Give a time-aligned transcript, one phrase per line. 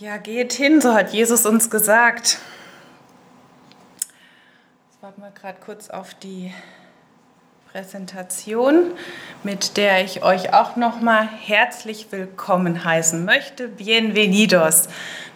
[0.00, 2.38] Ja, geht hin, so hat Jesus uns gesagt.
[4.88, 6.54] Jetzt warten wir gerade kurz auf die
[7.70, 8.92] Präsentation,
[9.42, 13.68] mit der ich euch auch nochmal herzlich willkommen heißen möchte.
[13.68, 14.88] Bienvenidos.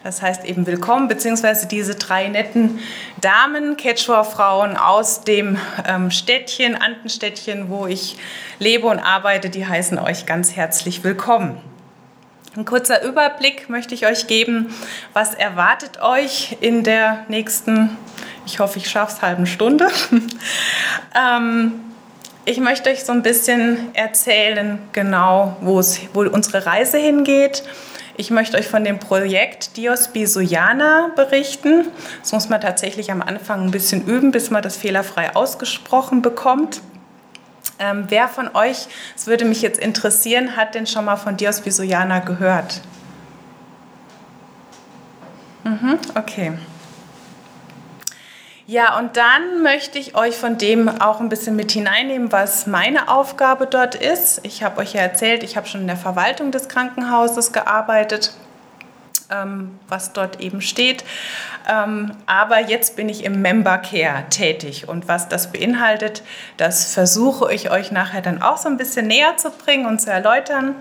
[0.03, 2.79] Das heißt eben willkommen, beziehungsweise diese drei netten
[3.21, 8.17] Damen, Quechua-Frauen aus dem ähm, Städtchen, Andenstädtchen, wo ich
[8.59, 11.74] lebe und arbeite, die heißen euch ganz herzlich willkommen.
[12.57, 14.73] Ein kurzer Überblick möchte ich euch geben.
[15.13, 17.97] Was erwartet euch in der nächsten,
[18.47, 19.89] ich hoffe, ich schaffe es, halben Stunde?
[21.17, 21.73] ähm,
[22.45, 27.65] ich möchte euch so ein bisschen erzählen, genau, wo, unsere Reise hingeht.
[28.17, 31.87] Ich möchte euch von dem Projekt Dios Bisuyana berichten.
[32.21, 36.83] Das muss man tatsächlich am Anfang ein bisschen üben, bis man das fehlerfrei ausgesprochen bekommt.
[37.79, 41.65] Ähm, wer von euch, es würde mich jetzt interessieren, hat denn schon mal von Dios
[41.65, 42.81] Visuyana gehört?
[45.65, 46.53] Mhm, okay.
[48.67, 53.09] Ja, und dann möchte ich euch von dem auch ein bisschen mit hineinnehmen, was meine
[53.09, 54.41] Aufgabe dort ist.
[54.43, 58.33] Ich habe euch ja erzählt, ich habe schon in der Verwaltung des Krankenhauses gearbeitet
[59.31, 61.05] ähm, was dort eben steht.
[61.67, 66.23] Ähm, aber jetzt bin ich im Member Care tätig und was das beinhaltet,
[66.59, 70.11] das versuche ich euch nachher dann auch so ein bisschen näher zu bringen und zu
[70.11, 70.75] erläutern.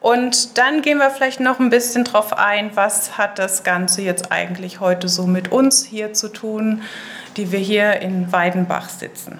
[0.00, 4.30] Und dann gehen wir vielleicht noch ein bisschen drauf ein, was hat das Ganze jetzt
[4.32, 6.82] eigentlich heute so mit uns hier zu tun,
[7.36, 9.38] die wir hier in Weidenbach sitzen.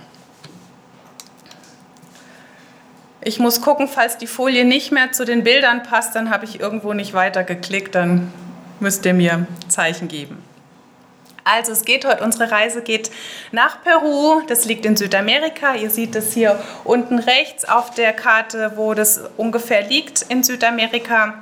[3.20, 6.60] Ich muss gucken, falls die Folie nicht mehr zu den Bildern passt, dann habe ich
[6.60, 8.32] irgendwo nicht weiter geklickt, dann
[8.78, 10.44] müsst ihr mir Zeichen geben.
[11.47, 13.12] Also es geht heute, unsere Reise geht
[13.52, 15.77] nach Peru, das liegt in Südamerika.
[15.77, 21.34] Ihr seht es hier unten rechts auf der Karte, wo das ungefähr liegt in Südamerika.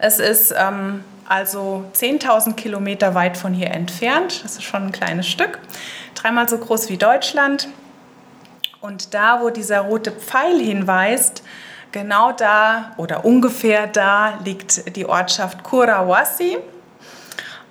[0.00, 4.42] Es ist ähm, also 10.000 Kilometer weit von hier entfernt.
[4.42, 5.60] Das ist schon ein kleines Stück,
[6.16, 7.68] dreimal so groß wie Deutschland.
[8.80, 11.44] Und da, wo dieser rote Pfeil hinweist,
[11.92, 16.58] genau da oder ungefähr da liegt die Ortschaft Curawasi.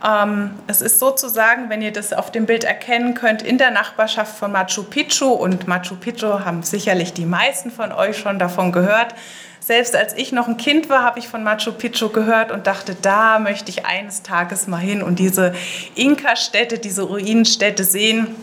[0.03, 4.37] Ähm, es ist sozusagen, wenn ihr das auf dem Bild erkennen könnt, in der Nachbarschaft
[4.37, 5.27] von Machu Picchu.
[5.27, 9.13] Und Machu Picchu haben sicherlich die meisten von euch schon davon gehört.
[9.59, 12.95] Selbst als ich noch ein Kind war, habe ich von Machu Picchu gehört und dachte,
[12.99, 15.53] da möchte ich eines Tages mal hin und diese
[15.93, 18.35] Inka-Städte, diese Ruinenstädte sehen.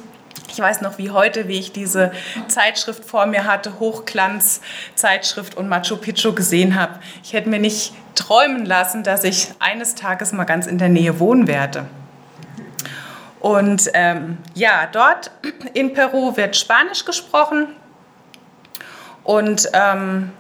[0.49, 2.13] Ich weiß noch wie heute, wie ich diese
[2.47, 7.01] Zeitschrift vor mir hatte, Hochglanz-Zeitschrift und Machu Picchu gesehen habe.
[7.25, 11.21] Ich hätte mir nicht träumen lassen, dass ich eines Tages mal ganz in der Nähe
[11.21, 11.87] wohnen werde.
[13.41, 15.31] Und ähm, ja, dort
[15.75, 17.69] in Peru wird Spanisch gesprochen
[19.23, 20.33] und ähm,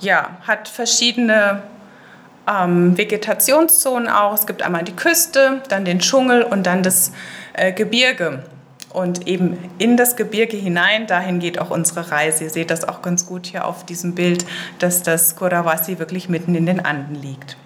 [0.00, 1.62] ja, hat verschiedene
[2.46, 4.34] ähm, Vegetationszonen auch.
[4.34, 7.12] Es gibt einmal die Küste, dann den Dschungel und dann das
[7.54, 8.44] äh, Gebirge.
[8.92, 12.44] Und eben in das Gebirge hinein, dahin geht auch unsere Reise.
[12.44, 14.46] Ihr seht das auch ganz gut hier auf diesem Bild,
[14.78, 17.56] dass das Curawasi wirklich mitten in den Anden liegt.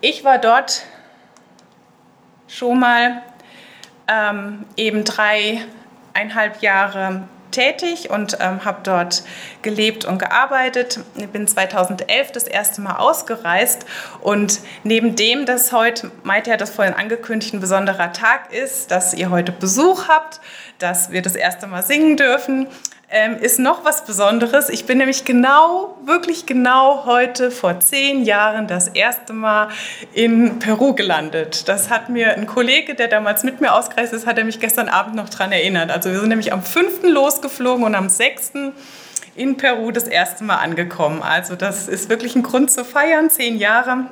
[0.00, 0.84] Ich war dort
[2.48, 3.22] schon mal
[4.08, 9.22] ähm, eben dreieinhalb Jahre tätig und ähm, habe dort
[9.62, 11.00] gelebt und gearbeitet.
[11.16, 13.86] Ich bin 2011 das erste Mal ausgereist
[14.20, 19.14] und neben dem, dass heute, Maite hat das vorhin angekündigt, ein besonderer Tag ist, dass
[19.14, 20.40] ihr heute Besuch habt,
[20.78, 22.66] dass wir das erste Mal singen dürfen,
[23.10, 24.68] ähm, ist noch was Besonderes.
[24.68, 29.68] Ich bin nämlich genau, wirklich genau heute vor zehn Jahren das erste Mal
[30.12, 31.68] in Peru gelandet.
[31.68, 34.88] Das hat mir ein Kollege, der damals mit mir ausgereist ist, hat er mich gestern
[34.88, 35.90] Abend noch daran erinnert.
[35.90, 37.02] Also wir sind nämlich am 5.
[37.02, 38.52] losgeflogen und am 6.
[39.34, 41.22] in Peru das erste Mal angekommen.
[41.22, 44.06] Also das ist wirklich ein Grund zu feiern, zehn Jahre.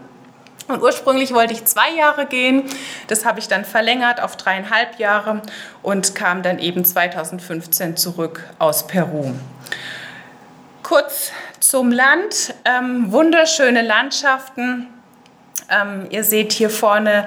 [0.68, 2.64] Und ursprünglich wollte ich zwei Jahre gehen.
[3.06, 5.40] Das habe ich dann verlängert auf dreieinhalb Jahre
[5.82, 9.32] und kam dann eben 2015 zurück aus Peru.
[10.82, 12.54] Kurz zum Land.
[12.64, 14.88] Ähm, wunderschöne Landschaften.
[15.70, 17.26] Ähm, ihr seht hier vorne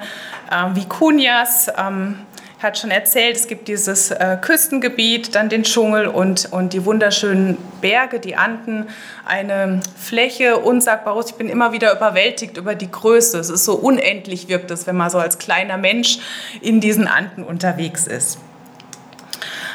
[0.50, 1.72] äh, Vicuñas.
[1.76, 2.18] Ähm,
[2.62, 7.58] hat schon erzählt, es gibt dieses äh, Küstengebiet, dann den Dschungel und, und die wunderschönen
[7.80, 8.88] Berge, die Anden,
[9.24, 11.30] eine Fläche unsagbar groß.
[11.30, 13.38] Ich bin immer wieder überwältigt über die Größe.
[13.38, 16.18] Es ist so unendlich wirkt es, wenn man so als kleiner Mensch
[16.60, 18.38] in diesen Anden unterwegs ist.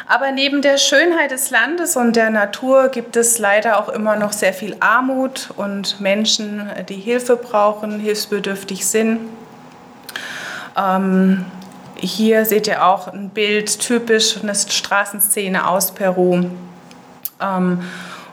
[0.10, 4.32] Aber neben der Schönheit des Landes und der Natur gibt es leider auch immer noch
[4.32, 9.20] sehr viel Armut und Menschen, die Hilfe brauchen, hilfsbedürftig sind.
[10.78, 11.46] Ähm,
[12.00, 16.46] hier seht ihr auch ein Bild, typisch eine Straßenszene aus Peru.
[17.42, 17.84] Ähm,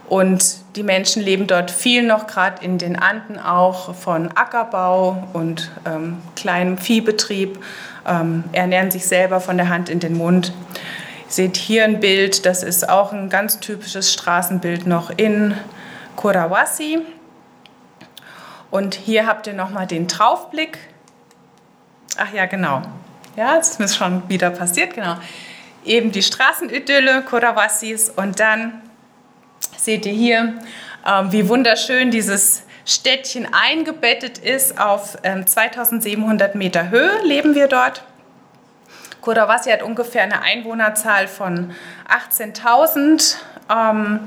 [0.08, 5.70] und die Menschen leben dort viel noch, gerade in den Anden auch, von Ackerbau und
[5.86, 7.58] ähm, kleinem Viehbetrieb,
[8.06, 10.52] ähm, ernähren sich selber von der Hand in den Mund.
[11.26, 15.54] Ihr seht hier ein Bild, das ist auch ein ganz typisches Straßenbild noch in
[16.16, 16.98] Kurawasi.
[18.70, 20.78] Und hier habt ihr nochmal den Draufblick.
[22.18, 22.82] Ach ja, genau.
[23.36, 25.16] Ja, das ist schon wieder passiert, genau.
[25.84, 28.80] Eben die Straßenidylle Kurawasis und dann
[29.76, 30.54] seht ihr hier,
[31.04, 34.80] ähm, wie wunderschön dieses Städtchen eingebettet ist.
[34.80, 38.04] Auf 2700 ähm, Meter Höhe leben wir dort.
[39.20, 41.72] Kurawasi hat ungefähr eine Einwohnerzahl von
[42.08, 43.36] 18.000.
[43.68, 44.20] Ähm,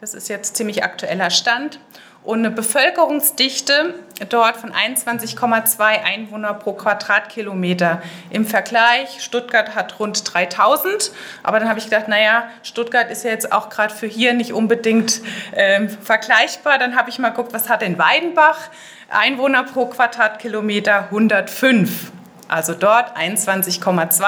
[0.00, 1.78] das ist jetzt ziemlich aktueller Stand
[2.24, 3.94] und eine Bevölkerungsdichte
[4.28, 8.02] dort von 21,2 Einwohner pro Quadratkilometer.
[8.30, 13.30] Im Vergleich, Stuttgart hat rund 3000, aber dann habe ich gedacht, naja, Stuttgart ist ja
[13.30, 15.20] jetzt auch gerade für hier nicht unbedingt
[15.52, 16.78] äh, vergleichbar.
[16.78, 18.70] Dann habe ich mal geguckt, was hat denn Weidenbach?
[19.10, 22.12] Einwohner pro Quadratkilometer 105.
[22.48, 24.24] Also dort 21,2,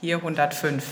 [0.00, 0.84] hier 105.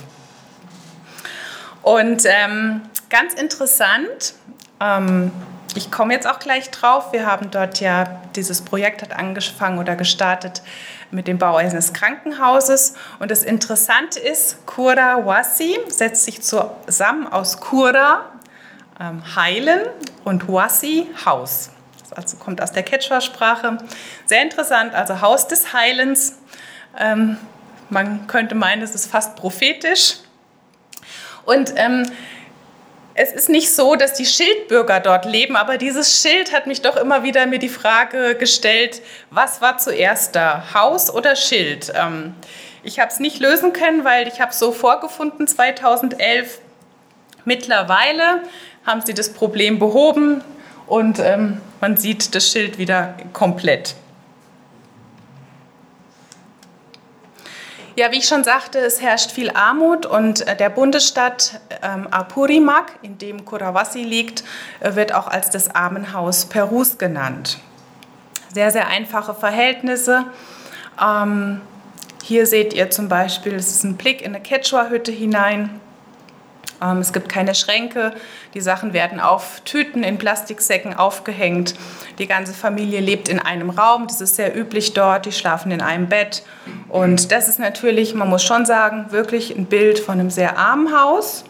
[1.83, 4.35] Und ähm, ganz interessant,
[4.81, 5.33] ähm,
[5.79, 7.13] ich komme jetzt auch gleich drauf.
[7.13, 10.61] Wir haben dort ja, dieses Projekt hat angefangen oder gestartet
[11.13, 12.95] mit dem Bau eines Krankenhauses.
[13.21, 18.27] Und das Interessante ist, Kura Wasi setzt sich zusammen aus Kura,
[19.01, 19.83] ähm, heilen,
[20.25, 21.71] und Wasi, Haus.
[22.01, 23.79] Das also kommt aus der Quechua-Sprache.
[24.27, 26.39] Sehr interessant, also Haus des Heilens.
[26.99, 27.39] Ähm,
[27.89, 30.17] man könnte meinen, es ist fast prophetisch.
[31.45, 32.11] Und ähm,
[33.21, 36.97] es ist nicht so, dass die Schildbürger dort leben, aber dieses Schild hat mich doch
[36.97, 41.93] immer wieder mir die Frage gestellt, was war zuerst da, Haus oder Schild?
[41.97, 42.35] Ähm,
[42.85, 46.61] ich habe es nicht lösen können, weil ich habe es so vorgefunden 2011.
[47.45, 48.43] Mittlerweile
[48.87, 50.45] haben sie das Problem behoben
[50.87, 53.97] und ähm, man sieht das Schild wieder komplett.
[57.99, 62.93] Ja, wie ich schon sagte, es herrscht viel Armut und äh, der Bundesstaat ähm, Apurimac,
[63.03, 64.45] in dem Kurawasi liegt,
[64.79, 67.59] äh, wird auch als das Armenhaus Perus genannt.
[68.55, 70.27] Sehr, sehr einfache Verhältnisse.
[71.05, 71.61] Ähm,
[72.23, 75.81] hier seht ihr zum Beispiel, es ist ein Blick in eine Quechua-Hütte hinein.
[76.83, 78.13] Ähm, es gibt keine Schränke,
[78.55, 81.75] die Sachen werden auf Tüten in Plastiksäcken aufgehängt.
[82.19, 85.81] Die ganze Familie lebt in einem Raum, das ist sehr üblich dort, die schlafen in
[85.81, 86.43] einem Bett.
[86.89, 90.99] Und das ist natürlich, man muss schon sagen, wirklich ein Bild von einem sehr armen
[90.99, 91.45] Haus.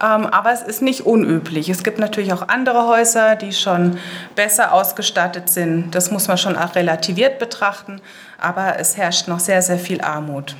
[0.00, 1.68] Ähm, aber es ist nicht unüblich.
[1.68, 3.98] Es gibt natürlich auch andere Häuser, die schon
[4.36, 5.92] besser ausgestattet sind.
[5.92, 8.00] Das muss man schon auch relativiert betrachten.
[8.40, 10.54] Aber es herrscht noch sehr, sehr viel Armut.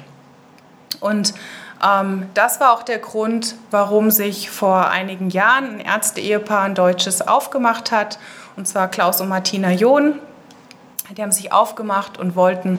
[1.01, 1.35] Und
[1.81, 7.93] das war auch der Grund, warum sich vor einigen Jahren ein Ärzte-Ehepaar, ein deutsches, aufgemacht
[7.93, 8.19] hat,
[8.57, 10.19] und zwar Klaus und Martina John.
[11.17, 12.79] Die haben sich aufgemacht und wollten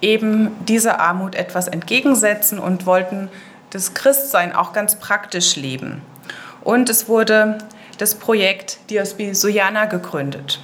[0.00, 3.28] eben dieser Armut etwas entgegensetzen und wollten
[3.70, 6.02] das Christsein auch ganz praktisch leben.
[6.62, 7.58] Und es wurde
[7.98, 10.60] das Projekt Diosbi Suyana gegründet.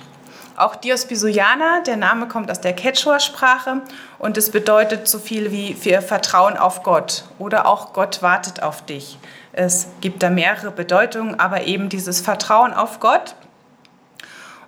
[0.57, 3.83] Auch Diospisuiana, der Name kommt aus der Quechua-Sprache
[4.21, 8.85] und es bedeutet so viel wie wir vertrauen auf Gott oder auch Gott wartet auf
[8.87, 9.19] dich.
[9.53, 13.35] Es gibt da mehrere Bedeutungen, aber eben dieses Vertrauen auf Gott.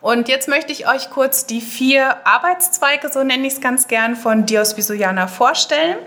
[0.00, 4.16] Und jetzt möchte ich euch kurz die vier Arbeitszweige, so nenne ich es ganz gern,
[4.16, 5.98] von Diospisuiana vorstellen.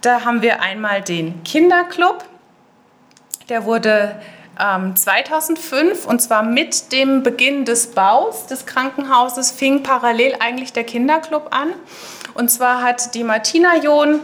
[0.00, 2.24] Da haben wir einmal den Kinderclub.
[3.50, 4.16] Der wurde
[4.58, 10.84] 2005 ähm, und zwar mit dem Beginn des Baus des Krankenhauses fing parallel eigentlich der
[10.84, 11.68] Kinderclub an.
[12.32, 14.20] Und zwar hat die Martina John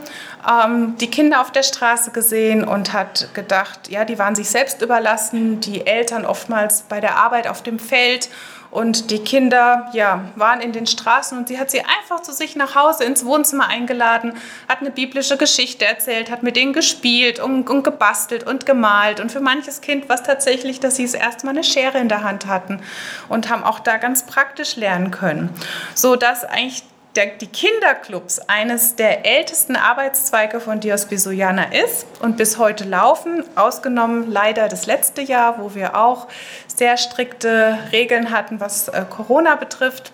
[0.49, 4.83] ähm, die Kinder auf der Straße gesehen und hat gedacht, ja, die waren sich selbst
[4.83, 8.29] überlassen, die Eltern oftmals bei der Arbeit auf dem Feld
[8.73, 12.57] und die Kinder ja, waren in den Straßen und sie hat sie einfach zu sich
[12.57, 14.33] nach Hause ins Wohnzimmer eingeladen,
[14.67, 19.21] hat eine biblische Geschichte erzählt, hat mit denen gespielt und, und gebastelt und gemalt.
[19.21, 22.25] Und für manches Kind war es tatsächlich, dass sie es erstmal eine Schere in der
[22.25, 22.81] Hand hatten
[23.29, 25.51] und haben auch da ganz praktisch lernen können.
[25.95, 26.83] So dass eigentlich
[27.17, 34.69] die Kinderclubs eines der ältesten Arbeitszweige von Diospesojana ist und bis heute laufen, ausgenommen leider
[34.69, 36.29] das letzte Jahr, wo wir auch
[36.67, 40.13] sehr strikte Regeln hatten, was äh, Corona betrifft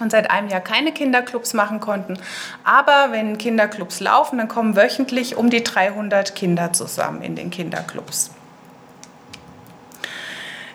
[0.00, 2.18] und seit einem Jahr keine Kinderclubs machen konnten.
[2.62, 8.30] Aber wenn Kinderclubs laufen, dann kommen wöchentlich um die 300 Kinder zusammen in den Kinderclubs.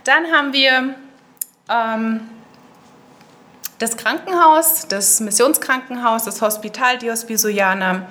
[0.04, 0.96] Dann haben wir
[1.70, 2.30] ähm,
[3.84, 8.08] das Krankenhaus, das Missionskrankenhaus, das Hospital Diospisuiana.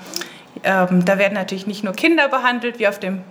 [0.63, 3.25] Ähm, da werden natürlich nicht nur Kinder behandelt, wie auf dem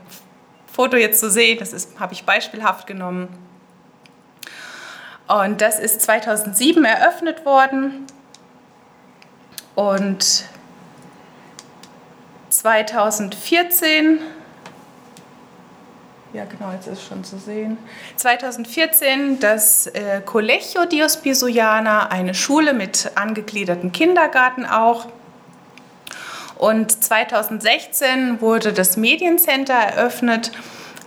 [0.65, 3.27] Foto jetzt zu sehen, das habe ich beispielhaft genommen.
[5.27, 8.07] Und das ist 2007 eröffnet worden.
[9.75, 10.45] Und
[12.49, 14.19] 2014
[16.33, 17.77] ja, genau, jetzt ist schon zu sehen.
[18.15, 25.07] 2014 das äh, Colegio Diospisoiana, eine Schule mit angegliederten Kindergarten auch.
[26.57, 30.51] Und 2016 wurde das Mediencenter eröffnet,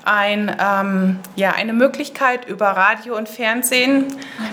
[0.05, 4.07] ein, ähm, ja, eine Möglichkeit, über Radio und Fernsehen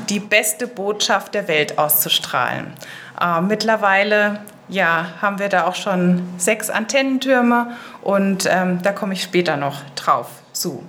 [0.09, 2.67] die beste Botschaft der Welt auszustrahlen.
[3.19, 4.39] Äh, mittlerweile
[4.71, 9.81] ja, haben wir da auch schon sechs Antennentürme und ähm, da komme ich später noch
[9.95, 10.83] drauf zu.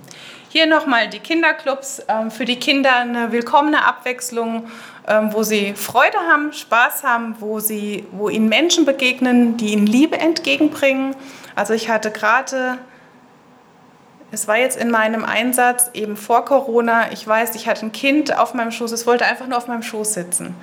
[0.49, 2.03] Hier nochmal die Kinderclubs.
[2.07, 4.67] Ähm, für die Kinder eine willkommene Abwechslung,
[5.07, 9.85] ähm, wo sie Freude haben, Spaß haben, wo, sie, wo ihnen Menschen begegnen, die ihnen
[9.85, 11.15] Liebe entgegenbringen.
[11.55, 12.77] Also ich hatte gerade,
[14.31, 18.37] es war jetzt in meinem Einsatz eben vor Corona, ich weiß, ich hatte ein Kind
[18.37, 20.55] auf meinem Schoß, es wollte einfach nur auf meinem Schoß sitzen.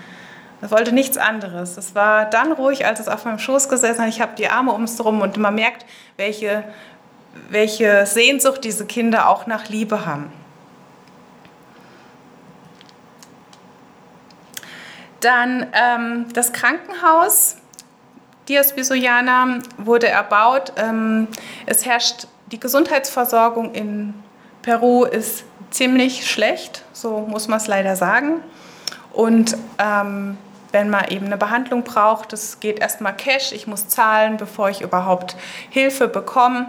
[0.63, 1.77] Es wollte nichts anderes.
[1.77, 4.09] Es war dann ruhig, als es auf meinem Schoß gesessen hat.
[4.09, 5.87] Ich habe die Arme ums drum und man merkt,
[6.17, 6.65] welche,
[7.49, 10.33] welche Sehnsucht diese Kinder auch nach Liebe haben.
[15.21, 17.57] Dann ähm, das Krankenhaus
[18.51, 20.73] Dios Bisoyana wurde erbaut.
[20.77, 21.29] Ähm,
[21.67, 24.13] es herrscht die Gesundheitsversorgung in
[24.63, 28.43] Peru ist ziemlich schlecht, so muss man es leider sagen.
[29.13, 30.37] Und ähm,
[30.73, 34.81] wenn man eben eine Behandlung braucht, das geht erstmal Cash, ich muss zahlen, bevor ich
[34.81, 35.37] überhaupt
[35.71, 36.67] Hilfe bekomme.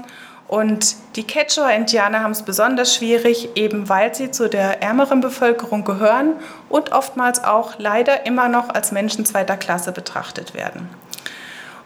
[0.47, 6.33] Und die Quechua-Indianer haben es besonders schwierig, eben weil sie zu der ärmeren Bevölkerung gehören
[6.67, 10.89] und oftmals auch leider immer noch als Menschen zweiter Klasse betrachtet werden.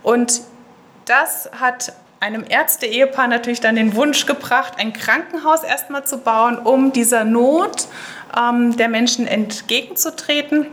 [0.01, 0.41] Und
[1.05, 6.91] das hat einem Ärzte-Ehepaar natürlich dann den Wunsch gebracht, ein Krankenhaus erstmal zu bauen, um
[6.91, 7.87] dieser Not
[8.35, 10.67] ähm, der Menschen entgegenzutreten.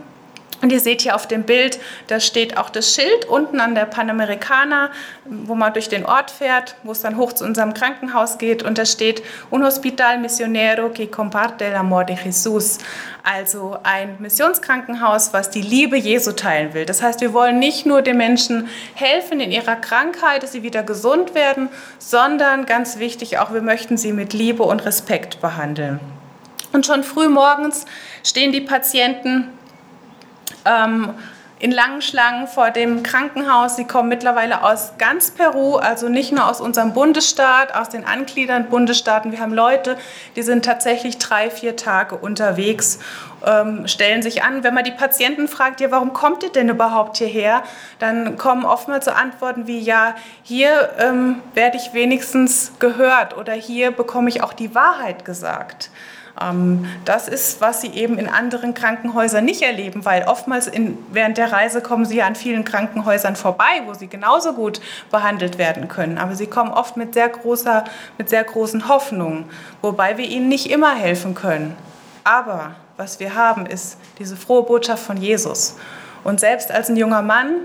[0.63, 1.77] Und ihr seht hier auf dem Bild,
[2.07, 4.91] da steht auch das Schild unten an der Panamericana,
[5.25, 8.63] wo man durch den Ort fährt, wo es dann hoch zu unserem Krankenhaus geht.
[8.63, 12.77] Und da steht Un Hospital Misionero que comparte el amor de Jesús.
[13.23, 16.85] Also ein Missionskrankenhaus, was die Liebe Jesu teilen will.
[16.85, 20.81] Das heißt, wir wollen nicht nur den Menschen helfen in ihrer Krankheit, dass sie wieder
[20.81, 21.67] gesund werden,
[21.99, 25.99] sondern ganz wichtig auch, wir möchten sie mit Liebe und Respekt behandeln.
[26.71, 27.83] Und schon früh morgens
[28.23, 29.49] stehen die Patienten
[30.65, 31.13] ähm,
[31.63, 33.77] in langen Schlangen vor dem Krankenhaus.
[33.77, 38.69] Sie kommen mittlerweile aus ganz Peru, also nicht nur aus unserem Bundesstaat, aus den angliedernden
[38.69, 39.31] Bundesstaaten.
[39.31, 39.95] Wir haben Leute,
[40.35, 42.99] die sind tatsächlich drei, vier Tage unterwegs,
[43.45, 44.65] ähm, stellen sich an.
[44.65, 47.63] Wenn man die Patienten fragt, ja, warum kommt ihr denn überhaupt hierher,
[47.97, 53.91] dann kommen oftmals so Antworten wie, ja, hier ähm, werde ich wenigstens gehört oder hier
[53.91, 55.91] bekomme ich auch die Wahrheit gesagt.
[56.41, 61.37] Ähm, das ist, was sie eben in anderen Krankenhäusern nicht erleben, weil oftmals in, während
[61.37, 66.17] der Reise kommen sie an vielen Krankenhäusern vorbei, wo sie genauso gut behandelt werden können.
[66.17, 67.83] Aber sie kommen oft mit sehr, großer,
[68.17, 69.45] mit sehr großen Hoffnungen,
[69.81, 71.75] wobei wir ihnen nicht immer helfen können.
[72.23, 75.77] Aber was wir haben, ist diese frohe Botschaft von Jesus.
[76.23, 77.55] Und selbst als ein junger Mann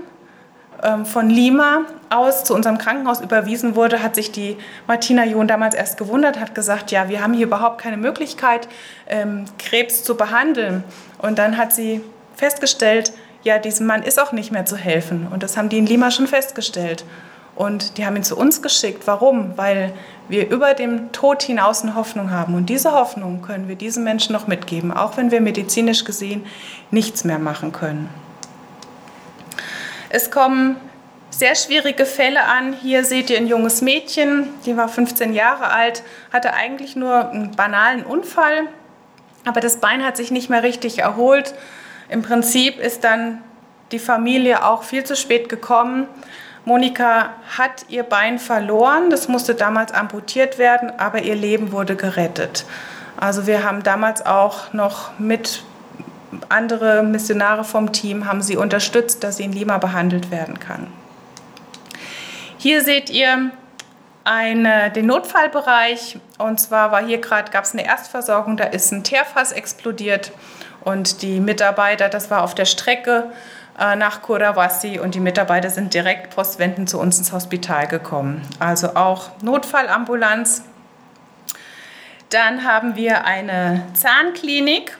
[1.05, 4.57] von Lima aus zu unserem Krankenhaus überwiesen wurde, hat sich die
[4.87, 8.67] Martina John damals erst gewundert, hat gesagt, ja, wir haben hier überhaupt keine Möglichkeit,
[9.07, 10.83] ähm, Krebs zu behandeln.
[11.17, 12.01] Und dann hat sie
[12.35, 15.27] festgestellt, ja, diesem Mann ist auch nicht mehr zu helfen.
[15.31, 17.05] Und das haben die in Lima schon festgestellt.
[17.55, 19.05] Und die haben ihn zu uns geschickt.
[19.05, 19.57] Warum?
[19.57, 19.93] Weil
[20.29, 22.55] wir über dem Tod hinaus eine Hoffnung haben.
[22.55, 26.45] Und diese Hoffnung können wir diesen Menschen noch mitgeben, auch wenn wir medizinisch gesehen
[26.89, 28.09] nichts mehr machen können.
[30.09, 30.77] Es kommen
[31.29, 32.73] sehr schwierige Fälle an.
[32.73, 37.55] Hier seht ihr ein junges Mädchen, die war 15 Jahre alt, hatte eigentlich nur einen
[37.55, 38.67] banalen Unfall,
[39.45, 41.53] aber das Bein hat sich nicht mehr richtig erholt.
[42.09, 43.43] Im Prinzip ist dann
[43.91, 46.07] die Familie auch viel zu spät gekommen.
[46.65, 52.65] Monika hat ihr Bein verloren, das musste damals amputiert werden, aber ihr Leben wurde gerettet.
[53.17, 55.63] Also wir haben damals auch noch mit
[56.49, 60.87] andere Missionare vom Team haben sie unterstützt, dass sie in Lima behandelt werden kann.
[62.57, 63.51] Hier seht ihr
[64.25, 69.03] eine, den Notfallbereich und zwar war hier gerade gab es eine Erstversorgung, da ist ein
[69.03, 70.31] Teerfass explodiert
[70.81, 73.31] und die Mitarbeiter, das war auf der Strecke
[73.79, 78.41] äh, nach Kurawasi und die Mitarbeiter sind direkt postwendend zu uns ins Hospital gekommen.
[78.59, 80.63] Also auch Notfallambulanz.
[82.29, 84.97] Dann haben wir eine Zahnklinik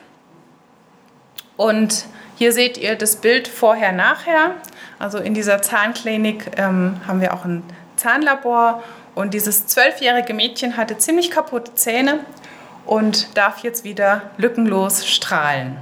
[1.59, 2.05] und
[2.37, 4.51] hier seht ihr das Bild vorher-nachher.
[4.97, 7.63] Also in dieser Zahnklinik ähm, haben wir auch ein
[7.97, 8.81] Zahnlabor.
[9.13, 12.21] Und dieses zwölfjährige Mädchen hatte ziemlich kaputte Zähne
[12.85, 15.75] und darf jetzt wieder lückenlos strahlen.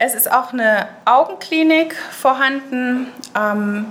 [0.00, 3.06] Es ist auch eine Augenklinik vorhanden.
[3.38, 3.84] Ähm,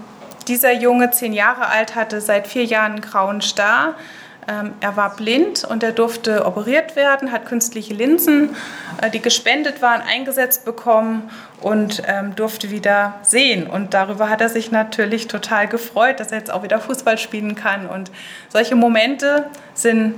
[0.50, 3.96] dieser Junge, zehn Jahre alt, hatte seit vier Jahren einen grauen Star.
[4.48, 8.56] Ähm, er war blind und er durfte operiert werden, hat künstliche Linsen,
[9.02, 11.30] äh, die gespendet waren, eingesetzt bekommen
[11.62, 13.68] und ähm, durfte wieder sehen.
[13.68, 17.56] Und darüber hat er sich natürlich total gefreut, dass er jetzt auch wieder Fußball spielen
[17.56, 17.88] kann.
[17.88, 18.12] Und
[18.50, 20.16] solche Momente sind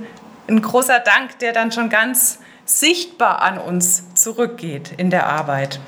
[0.48, 5.80] ein großer Dank, der dann schon ganz sichtbar an uns zurückgeht in der Arbeit.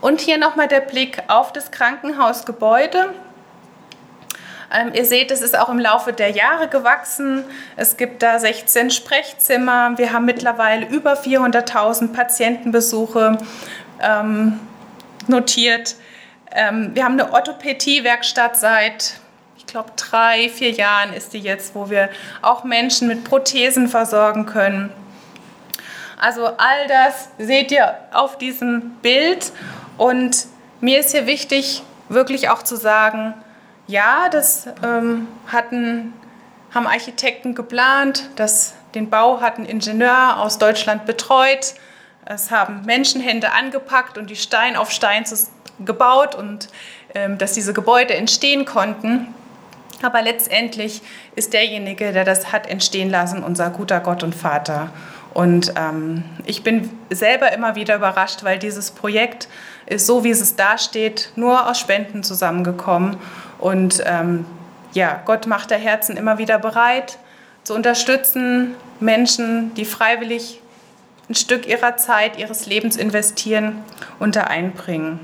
[0.00, 3.10] Und hier nochmal der Blick auf das Krankenhausgebäude.
[4.74, 7.44] Ähm, ihr seht, es ist auch im Laufe der Jahre gewachsen.
[7.76, 9.96] Es gibt da 16 Sprechzimmer.
[9.96, 13.38] Wir haben mittlerweile über 400.000 Patientenbesuche
[14.02, 14.58] ähm,
[15.28, 15.94] notiert.
[16.52, 19.14] Ähm, wir haben eine Orthopädie-Werkstatt seit,
[19.56, 22.08] ich glaube, drei, vier Jahren ist die jetzt, wo wir
[22.42, 24.92] auch Menschen mit Prothesen versorgen können.
[26.20, 29.52] Also all das seht ihr auf diesem Bild.
[29.98, 30.46] Und
[30.80, 33.34] mir ist hier wichtig, wirklich auch zu sagen,
[33.86, 36.12] ja, das ähm, hatten,
[36.72, 41.74] haben Architekten geplant, das, den Bau hat ein Ingenieur aus Deutschland betreut.
[42.26, 45.24] Es haben Menschenhände angepackt und die Stein auf Stein
[45.84, 46.68] gebaut und
[47.14, 49.34] ähm, dass diese Gebäude entstehen konnten.
[50.02, 51.02] Aber letztendlich
[51.34, 54.90] ist derjenige, der das hat entstehen lassen, unser guter Gott und Vater.
[55.34, 59.48] Und ähm, ich bin selber immer wieder überrascht, weil dieses Projekt
[59.86, 63.16] ist so, wie es da steht, nur aus Spenden zusammengekommen.
[63.58, 64.46] Und ähm,
[64.92, 67.18] ja, Gott macht der Herzen immer wieder bereit,
[67.64, 70.60] zu unterstützen, Menschen, die freiwillig
[71.28, 73.82] ein Stück ihrer Zeit, ihres Lebens investieren
[74.18, 75.20] und da einbringen.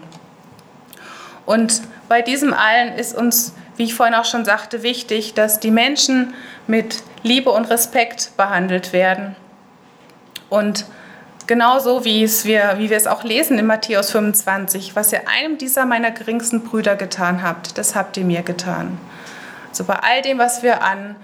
[1.44, 5.70] Und bei diesem allen ist uns, wie ich vorhin auch schon sagte, wichtig, dass die
[5.70, 6.34] Menschen
[6.66, 9.36] mit Liebe und Respekt behandelt werden.
[10.48, 10.86] Und
[11.50, 15.58] genauso wie, es wir, wie wir es auch lesen in Matthäus 25, was ihr einem
[15.58, 19.00] dieser meiner geringsten Brüder getan habt, das habt ihr mir getan.
[19.68, 21.16] Also bei all dem, was wir an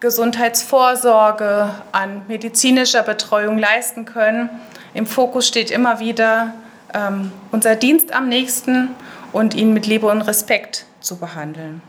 [0.00, 4.48] Gesundheitsvorsorge, an medizinischer Betreuung leisten können.
[4.94, 6.54] Im Fokus steht immer wieder
[6.94, 8.94] ähm, unser Dienst am nächsten
[9.34, 11.82] und ihn mit Liebe und Respekt zu behandeln.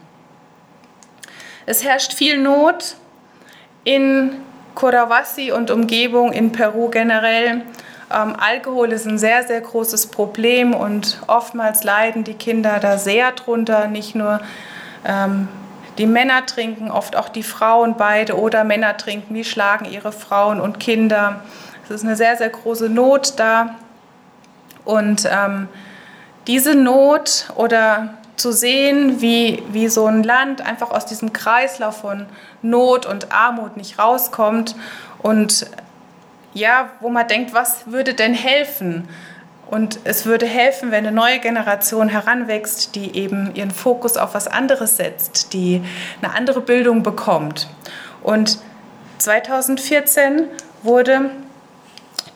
[1.66, 2.98] Es herrscht viel Not
[3.86, 4.42] in
[4.78, 7.64] Corawasi und Umgebung, in Peru generell.
[8.14, 13.32] Ähm, Alkohol ist ein sehr, sehr großes Problem und oftmals leiden die Kinder da sehr
[13.32, 14.40] drunter, nicht nur
[15.04, 15.48] ähm,
[15.98, 20.62] die Männer trinken, oft auch die Frauen beide oder Männer trinken, die schlagen ihre Frauen
[20.62, 21.42] und Kinder.
[21.84, 23.78] Es ist eine sehr, sehr große Not da.
[24.86, 25.70] Und ähm,
[26.46, 32.28] diese Not oder zu sehen, wie, wie so ein Land einfach aus diesem Kreislauf von
[32.62, 34.76] Not und Armut nicht rauskommt
[35.22, 35.66] und
[36.54, 39.08] ja, wo man denkt, was würde denn helfen?
[39.70, 44.48] Und es würde helfen, wenn eine neue Generation heranwächst, die eben ihren Fokus auf was
[44.48, 45.84] anderes setzt, die
[46.22, 47.68] eine andere Bildung bekommt.
[48.24, 48.60] Und
[49.18, 50.46] 2014
[50.84, 51.32] wurde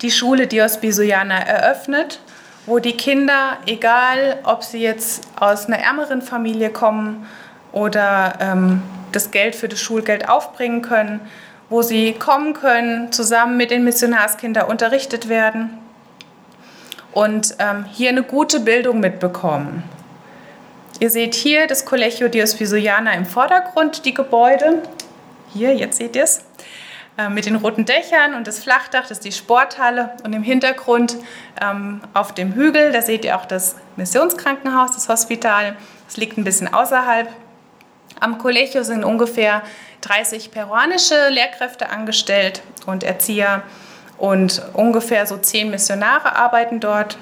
[0.01, 2.19] die Schule Dios Bisuyana eröffnet,
[2.65, 7.25] wo die Kinder, egal ob sie jetzt aus einer ärmeren Familie kommen
[7.71, 11.21] oder ähm, das Geld für das Schulgeld aufbringen können,
[11.69, 15.77] wo sie kommen können, zusammen mit den Missionarskindern unterrichtet werden
[17.13, 19.83] und ähm, hier eine gute Bildung mitbekommen.
[20.99, 24.83] Ihr seht hier das Colegio Dios Visuyana im Vordergrund, die Gebäude.
[25.51, 26.43] Hier, jetzt seht ihr es.
[27.17, 30.11] Äh, mit den roten Dächern und das Flachdach, das ist die Sporthalle.
[30.23, 31.17] Und im Hintergrund
[31.61, 35.75] ähm, auf dem Hügel, da seht ihr auch das Missionskrankenhaus, das Hospital.
[36.07, 37.27] Das liegt ein bisschen außerhalb.
[38.19, 39.61] Am Colegio sind ungefähr
[40.01, 43.63] 30 peruanische Lehrkräfte angestellt und Erzieher
[44.17, 47.17] und ungefähr so zehn Missionare arbeiten dort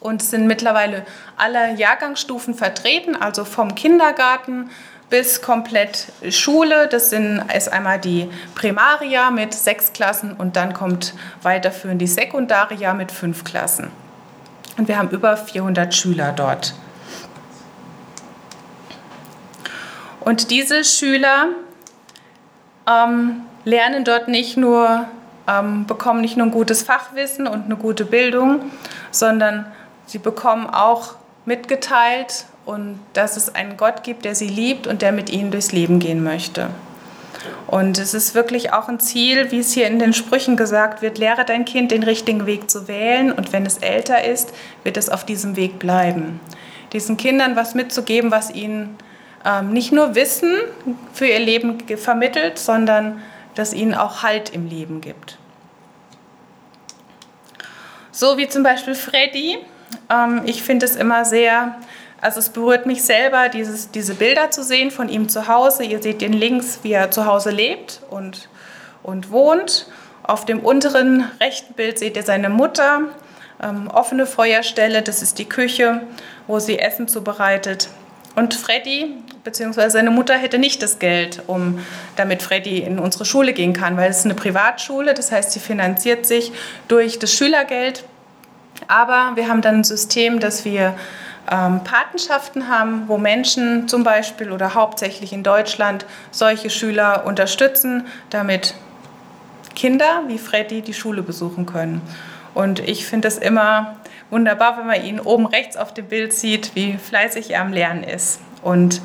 [0.00, 4.70] und sind mittlerweile alle Jahrgangsstufen vertreten, also vom Kindergarten
[5.12, 6.88] bis komplett Schule.
[6.88, 12.94] Das sind, ist einmal die Primaria mit sechs Klassen und dann kommt weiterführend die Sekundaria
[12.94, 13.90] mit fünf Klassen.
[14.78, 16.74] Und wir haben über 400 Schüler dort.
[20.20, 21.48] Und diese Schüler
[22.88, 25.04] ähm, lernen dort nicht nur
[25.46, 28.70] ähm, bekommen nicht nur ein gutes Fachwissen und eine gute Bildung,
[29.10, 29.66] sondern
[30.06, 35.12] sie bekommen auch mitgeteilt und dass es einen Gott gibt, der sie liebt und der
[35.12, 36.70] mit ihnen durchs Leben gehen möchte.
[37.66, 41.18] Und es ist wirklich auch ein Ziel, wie es hier in den Sprüchen gesagt wird,
[41.18, 44.52] lehre dein Kind den richtigen Weg zu wählen und wenn es älter ist,
[44.84, 46.40] wird es auf diesem Weg bleiben.
[46.92, 48.96] Diesen Kindern was mitzugeben, was ihnen
[49.44, 50.54] ähm, nicht nur Wissen
[51.12, 53.22] für ihr Leben vermittelt, sondern
[53.54, 55.38] das ihnen auch Halt im Leben gibt.
[58.10, 59.58] So wie zum Beispiel Freddy.
[60.10, 61.76] Ähm, ich finde es immer sehr,
[62.22, 65.82] also es berührt mich selber, dieses, diese Bilder zu sehen von ihm zu Hause.
[65.82, 68.48] Ihr seht ihn links, wie er zu Hause lebt und,
[69.02, 69.88] und wohnt.
[70.22, 73.08] Auf dem unteren rechten Bild seht ihr seine Mutter.
[73.60, 76.02] Ähm, offene Feuerstelle, das ist die Küche,
[76.46, 77.88] wo sie Essen zubereitet.
[78.36, 79.88] Und Freddy bzw.
[79.88, 81.80] seine Mutter hätte nicht das Geld, um
[82.14, 86.24] damit Freddy in unsere Schule gehen kann, weil es eine Privatschule, das heißt, sie finanziert
[86.24, 86.52] sich
[86.86, 88.04] durch das Schülergeld.
[88.86, 90.94] Aber wir haben dann ein System, dass wir
[91.52, 98.74] ähm, Patenschaften haben, wo Menschen zum Beispiel oder hauptsächlich in Deutschland solche Schüler unterstützen, damit
[99.74, 102.00] Kinder wie Freddy die Schule besuchen können.
[102.54, 103.96] Und ich finde es immer
[104.30, 108.04] wunderbar, wenn man ihn oben rechts auf dem Bild sieht, wie fleißig er am Lernen
[108.04, 108.40] ist.
[108.62, 109.02] Und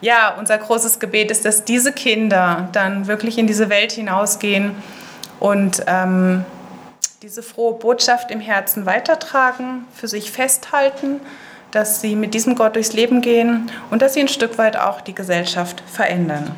[0.00, 4.74] ja, unser großes Gebet ist, dass diese Kinder dann wirklich in diese Welt hinausgehen
[5.38, 6.44] und ähm,
[7.22, 11.20] diese frohe Botschaft im Herzen weitertragen, für sich festhalten,
[11.70, 15.00] dass sie mit diesem Gott durchs Leben gehen und dass sie ein Stück weit auch
[15.00, 16.54] die Gesellschaft verändern.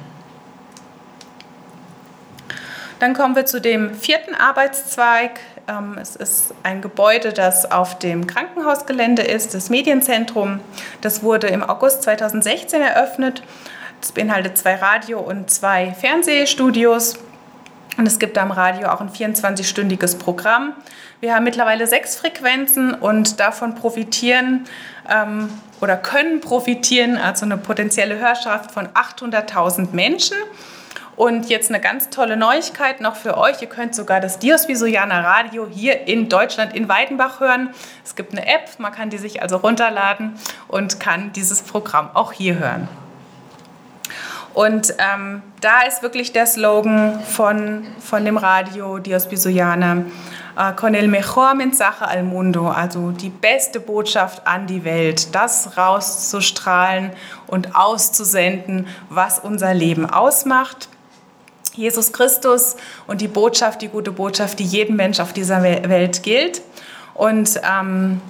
[2.98, 5.40] Dann kommen wir zu dem vierten Arbeitszweig.
[5.66, 10.61] Ähm, es ist ein Gebäude, das auf dem Krankenhausgelände ist, das Medienzentrum.
[11.01, 13.42] Das wurde im August 2016 eröffnet.
[14.01, 17.18] Es beinhaltet zwei Radio- und zwei Fernsehstudios.
[17.98, 20.72] Und es gibt am Radio auch ein 24-stündiges Programm.
[21.20, 24.64] Wir haben mittlerweile sechs Frequenzen und davon profitieren
[25.09, 25.50] ähm,
[25.81, 30.37] oder können profitieren, also eine potenzielle Hörschaft von 800.000 Menschen.
[31.14, 33.61] Und jetzt eine ganz tolle Neuigkeit noch für euch.
[33.61, 37.74] Ihr könnt sogar das Dios Visoyana Radio hier in Deutschland in Weidenbach hören.
[38.02, 40.33] Es gibt eine App, man kann die sich also runterladen
[40.68, 42.88] und kann dieses Programm auch hier hören.
[44.54, 50.04] Und ähm, da ist wirklich der Slogan von, von dem Radio Dios Visoyana.
[50.56, 55.78] Äh, con el mejor mensaje al mundo, also die beste Botschaft an die Welt, das
[55.78, 57.10] rauszustrahlen
[57.46, 60.88] und auszusenden, was unser Leben ausmacht.
[61.74, 66.60] Jesus Christus und die Botschaft, die gute Botschaft, die jedem Mensch auf dieser Welt gilt.
[67.14, 68.20] Und ähm,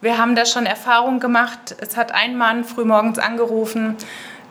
[0.00, 1.76] wir haben da schon Erfahrungen gemacht.
[1.78, 3.96] Es hat ein Mann frühmorgens angerufen,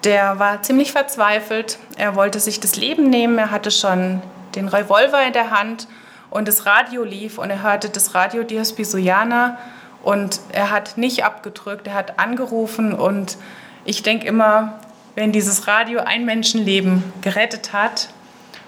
[0.03, 1.77] der war ziemlich verzweifelt.
[1.97, 3.38] Er wollte sich das Leben nehmen.
[3.38, 4.21] Er hatte schon
[4.55, 5.88] den Revolver in der Hand
[6.29, 9.57] und das Radio lief und er hörte das Radio Dios Pisoyana
[10.03, 13.38] und er hat nicht abgedrückt, er hat angerufen und
[13.85, 14.79] ich denke immer,
[15.15, 18.09] wenn dieses Radio ein Menschenleben gerettet hat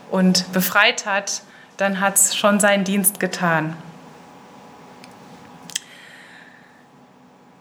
[0.09, 1.43] und befreit hat,
[1.77, 3.75] dann hat es schon seinen Dienst getan.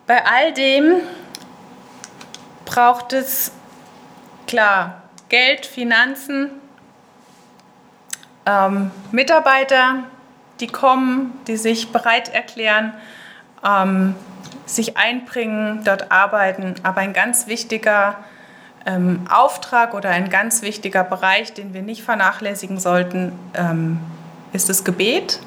[0.07, 0.97] Bei all dem
[2.65, 3.53] braucht es
[4.51, 6.51] klar Geld, Finanzen,
[8.45, 10.03] ähm, Mitarbeiter,
[10.59, 12.93] die kommen, die sich bereit erklären,
[13.65, 14.17] ähm,
[14.67, 16.75] sich einbringen, dort arbeiten.
[16.83, 18.17] Aber ein ganz wichtiger
[18.87, 24.01] ähm, Auftrag oder ein ganz wichtiger Bereich, den wir nicht vernachlässigen sollten, ähm,
[24.53, 25.39] ist das Gebet.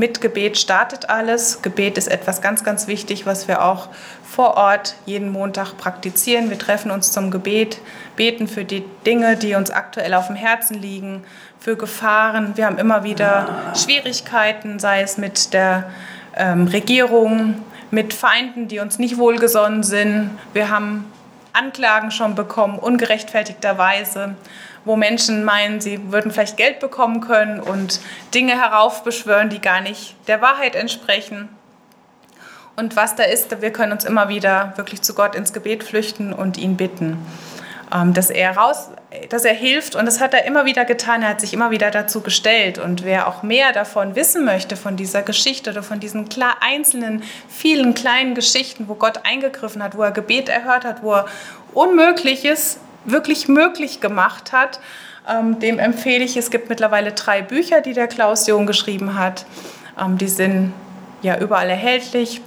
[0.00, 1.60] Mit Gebet startet alles.
[1.60, 3.88] Gebet ist etwas ganz, ganz wichtig, was wir auch
[4.24, 6.48] vor Ort jeden Montag praktizieren.
[6.48, 7.82] Wir treffen uns zum Gebet,
[8.16, 11.22] beten für die Dinge, die uns aktuell auf dem Herzen liegen,
[11.58, 12.56] für Gefahren.
[12.56, 15.90] Wir haben immer wieder Schwierigkeiten, sei es mit der
[16.34, 17.56] ähm, Regierung,
[17.90, 20.30] mit Feinden, die uns nicht wohlgesonnen sind.
[20.54, 21.12] Wir haben
[21.52, 24.34] Anklagen schon bekommen, ungerechtfertigterweise,
[24.84, 28.00] wo Menschen meinen, sie würden vielleicht Geld bekommen können und
[28.34, 31.48] Dinge heraufbeschwören, die gar nicht der Wahrheit entsprechen.
[32.76, 36.32] Und was da ist, wir können uns immer wieder wirklich zu Gott ins Gebet flüchten
[36.32, 37.18] und ihn bitten.
[37.92, 38.90] Ähm, dass er raus,
[39.30, 41.22] dass er hilft und das hat er immer wieder getan.
[41.22, 44.96] Er hat sich immer wieder dazu gestellt und wer auch mehr davon wissen möchte von
[44.96, 46.28] dieser Geschichte oder von diesen
[46.60, 51.26] einzelnen vielen kleinen Geschichten, wo Gott eingegriffen hat, wo er Gebet erhört hat, wo er
[51.74, 54.80] Unmögliches wirklich möglich gemacht hat,
[55.28, 56.36] ähm, dem empfehle ich.
[56.36, 59.46] Es gibt mittlerweile drei Bücher, die der Klaus Jung geschrieben hat.
[60.00, 60.72] Ähm, die sind
[61.22, 62.40] ja überall erhältlich.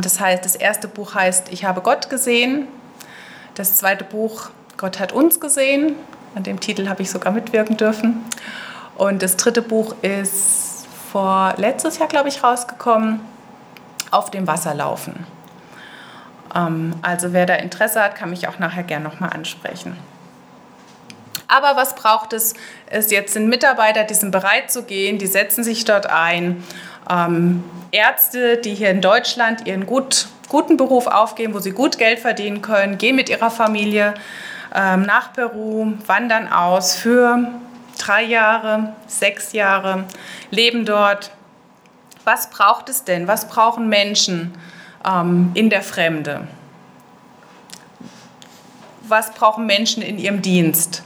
[0.00, 2.68] das heißt, das erste Buch heißt Ich habe Gott gesehen
[3.54, 5.96] das zweite Buch Gott hat uns gesehen.
[6.34, 8.24] An dem Titel habe ich sogar mitwirken dürfen.
[8.96, 13.20] Und das dritte Buch ist vor letztes Jahr, glaube ich, rausgekommen.
[14.10, 15.26] Auf dem Wasser laufen.
[16.54, 19.96] Ähm, also wer da Interesse hat, kann mich auch nachher gerne nochmal ansprechen.
[21.48, 22.54] Aber was braucht es?
[22.86, 26.64] Es jetzt sind Mitarbeiter, die sind bereit zu gehen, die setzen sich dort ein.
[27.10, 32.20] Ähm, Ärzte, die hier in Deutschland ihren gut guten Beruf aufgeben, wo sie gut Geld
[32.20, 34.14] verdienen können, gehen mit ihrer Familie
[34.74, 37.50] ähm, nach Peru, wandern aus für
[37.98, 40.04] drei Jahre, sechs Jahre,
[40.50, 41.30] leben dort.
[42.24, 43.28] Was braucht es denn?
[43.28, 44.54] Was brauchen Menschen
[45.04, 46.46] ähm, in der Fremde?
[49.02, 51.02] Was brauchen Menschen in ihrem Dienst?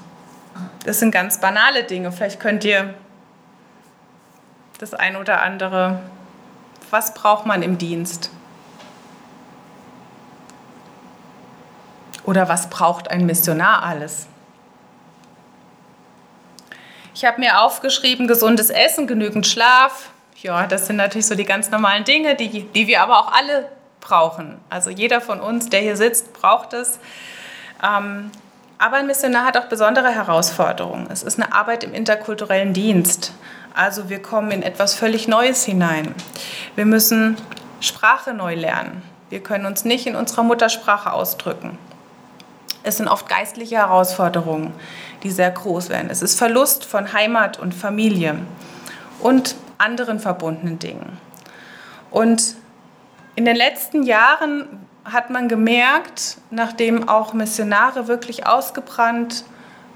[0.84, 2.12] Das sind ganz banale Dinge.
[2.12, 2.94] Vielleicht könnt ihr
[4.78, 6.00] das ein oder andere.
[6.90, 8.30] Was braucht man im Dienst?
[12.24, 14.26] Oder was braucht ein Missionar alles?
[17.14, 20.10] Ich habe mir aufgeschrieben, gesundes Essen, genügend Schlaf.
[20.42, 23.70] Ja, das sind natürlich so die ganz normalen Dinge, die, die wir aber auch alle
[24.06, 24.58] brauchen.
[24.70, 26.98] Also jeder von uns, der hier sitzt, braucht es.
[27.82, 28.30] Ähm,
[28.78, 31.08] aber ein Missionar hat auch besondere Herausforderungen.
[31.10, 33.32] Es ist eine Arbeit im interkulturellen Dienst.
[33.74, 36.14] Also wir kommen in etwas völlig Neues hinein.
[36.74, 37.36] Wir müssen
[37.80, 39.02] Sprache neu lernen.
[39.28, 41.78] Wir können uns nicht in unserer Muttersprache ausdrücken.
[42.82, 44.72] Es sind oft geistliche Herausforderungen,
[45.24, 46.08] die sehr groß werden.
[46.10, 48.38] Es ist Verlust von Heimat und Familie
[49.18, 51.18] und anderen verbundenen Dingen.
[52.10, 52.54] Und
[53.36, 59.44] in den letzten Jahren hat man gemerkt, nachdem auch Missionare wirklich ausgebrannt,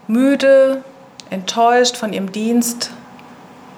[0.07, 0.85] müde,
[1.31, 2.91] enttäuscht von ihrem Dienst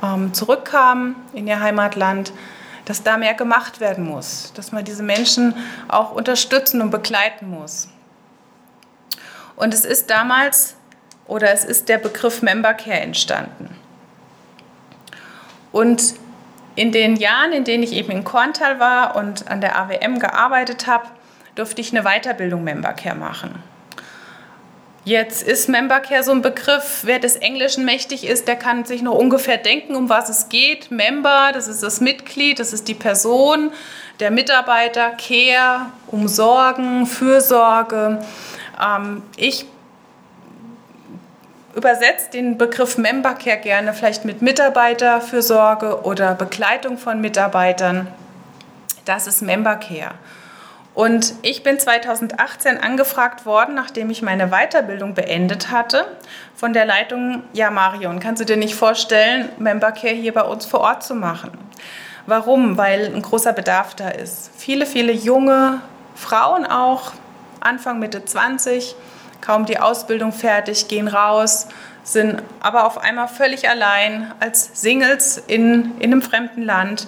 [0.02, 2.32] ähm, zurückkamen in ihr Heimatland,
[2.84, 5.54] dass da mehr gemacht werden muss, dass man diese Menschen
[5.88, 7.88] auch unterstützen und begleiten muss.
[9.54, 10.74] Und es ist damals
[11.28, 13.70] oder es ist der Begriff Member Care entstanden.
[15.70, 16.14] Und
[16.74, 20.86] in den Jahren, in denen ich eben in Korntal war und an der AWM gearbeitet
[20.86, 21.06] habe,
[21.54, 23.62] durfte ich eine Weiterbildung Member Care machen.
[25.04, 29.02] Jetzt ist Member Care so ein Begriff, wer des Englischen mächtig ist, der kann sich
[29.02, 30.92] noch ungefähr denken, um was es geht.
[30.92, 33.72] Member, das ist das Mitglied, das ist die Person,
[34.20, 38.24] der Mitarbeiter, Care, Umsorgen, Fürsorge.
[38.80, 39.66] Ähm, ich
[41.74, 48.08] übersetze den Begriff Member Care gerne vielleicht mit Mitarbeiterfürsorge oder Begleitung von Mitarbeitern.
[49.04, 50.14] Das ist Member Care.
[50.94, 56.06] Und ich bin 2018 angefragt worden, nachdem ich meine Weiterbildung beendet hatte,
[56.54, 60.66] von der Leitung, ja Marion, kannst du dir nicht vorstellen, Member Care hier bei uns
[60.66, 61.50] vor Ort zu machen?
[62.26, 62.76] Warum?
[62.76, 64.50] Weil ein großer Bedarf da ist.
[64.56, 65.80] Viele, viele junge
[66.14, 67.12] Frauen auch,
[67.60, 68.94] Anfang, Mitte 20,
[69.42, 71.68] kaum die Ausbildung fertig, gehen raus,
[72.02, 77.06] sind aber auf einmal völlig allein als Singles in, in einem fremden Land,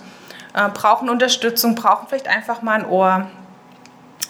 [0.55, 3.31] äh, brauchen Unterstützung, brauchen vielleicht einfach mal ein Ohr.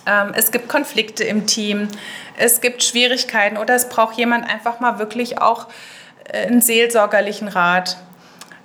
[0.07, 1.88] Ähm, es gibt Konflikte im Team,
[2.37, 5.67] es gibt Schwierigkeiten oder es braucht jemand einfach mal wirklich auch
[6.29, 7.97] äh, einen seelsorgerlichen Rat.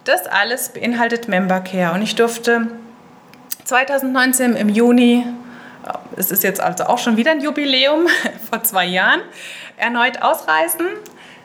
[0.03, 2.67] Das alles beinhaltet Member Care und ich durfte
[3.65, 5.25] 2019 im Juni
[6.15, 8.07] es ist jetzt also auch schon wieder ein Jubiläum
[8.49, 9.21] vor zwei Jahren,
[9.77, 10.87] erneut ausreisen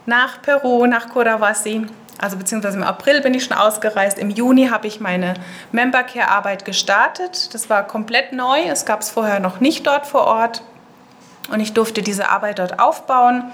[0.06, 1.86] nach Peru, nach Coravasi.
[2.18, 4.18] Also beziehungsweise im April bin ich schon ausgereist.
[4.18, 5.34] Im Juni habe ich meine
[5.72, 7.52] Member Care Arbeit gestartet.
[7.54, 8.60] Das war komplett neu.
[8.68, 10.62] Es gab es vorher noch nicht dort vor Ort.
[11.50, 13.52] Und ich durfte diese Arbeit dort aufbauen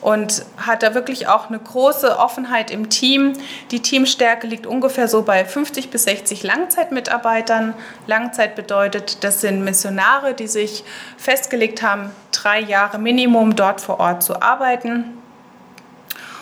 [0.00, 3.32] und hat da wirklich auch eine große Offenheit im Team.
[3.70, 7.74] Die Teamstärke liegt ungefähr so bei 50 bis 60 Langzeitmitarbeitern.
[8.06, 10.84] Langzeit bedeutet, das sind Missionare, die sich
[11.16, 15.18] festgelegt haben, drei Jahre Minimum dort vor Ort zu arbeiten.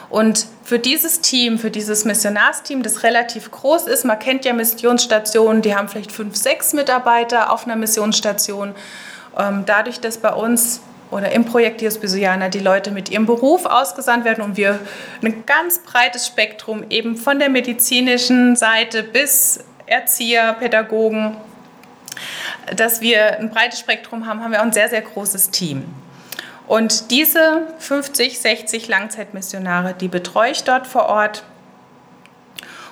[0.09, 5.63] Und für dieses Team, für dieses Missionarsteam, das relativ groß ist, man kennt ja Missionsstationen,
[5.63, 8.75] die haben vielleicht fünf, sechs Mitarbeiter auf einer Missionsstation.
[9.37, 13.65] Ähm, dadurch, dass bei uns oder im Projekt Dios Bisuana die Leute mit ihrem Beruf
[13.65, 14.79] ausgesandt werden und wir
[15.23, 21.37] ein ganz breites Spektrum eben von der medizinischen Seite bis Erzieher, Pädagogen,
[22.75, 25.85] dass wir ein breites Spektrum haben, haben wir auch ein sehr, sehr großes Team.
[26.67, 31.45] Und diese 50, 60 Langzeitmissionare, die betreue ich dort vor Ort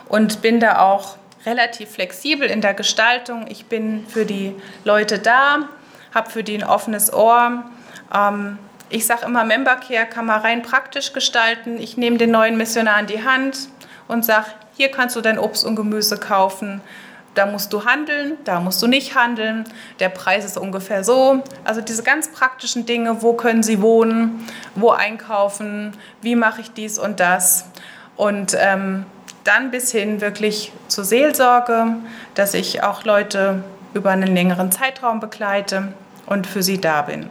[0.09, 3.47] und bin da auch relativ flexibel in der Gestaltung.
[3.49, 5.69] Ich bin für die Leute da,
[6.15, 7.65] habe für die ein offenes Ohr
[8.15, 8.59] ähm,
[8.91, 11.79] ich sage immer, Member Care kann man rein praktisch gestalten.
[11.79, 13.69] Ich nehme den neuen Missionar in die Hand
[14.09, 14.47] und sage,
[14.77, 16.81] hier kannst du dein Obst und Gemüse kaufen.
[17.35, 19.65] Da musst du handeln, da musst du nicht handeln.
[19.99, 21.43] Der Preis ist ungefähr so.
[21.65, 24.47] Also diese ganz praktischen Dinge, wo können sie wohnen,
[24.77, 27.67] wo einkaufen, wie mache ich dies und das.
[28.17, 29.07] Und ähm,
[29.43, 31.97] dann bis hin wirklich zur Seelsorge,
[32.37, 35.93] dass ich auch Leute über einen längeren Zeitraum begleite
[36.27, 37.29] und für sie da bin.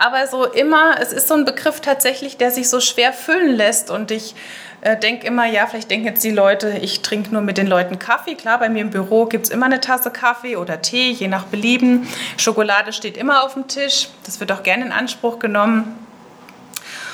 [0.00, 3.90] Aber so immer, es ist so ein Begriff tatsächlich, der sich so schwer füllen lässt.
[3.90, 4.34] Und ich
[4.80, 7.98] äh, denke immer, ja, vielleicht denken jetzt die Leute, ich trinke nur mit den Leuten
[7.98, 8.34] Kaffee.
[8.34, 11.44] Klar, bei mir im Büro gibt es immer eine Tasse Kaffee oder Tee, je nach
[11.44, 12.08] Belieben.
[12.38, 14.08] Schokolade steht immer auf dem Tisch.
[14.24, 15.98] Das wird auch gerne in Anspruch genommen.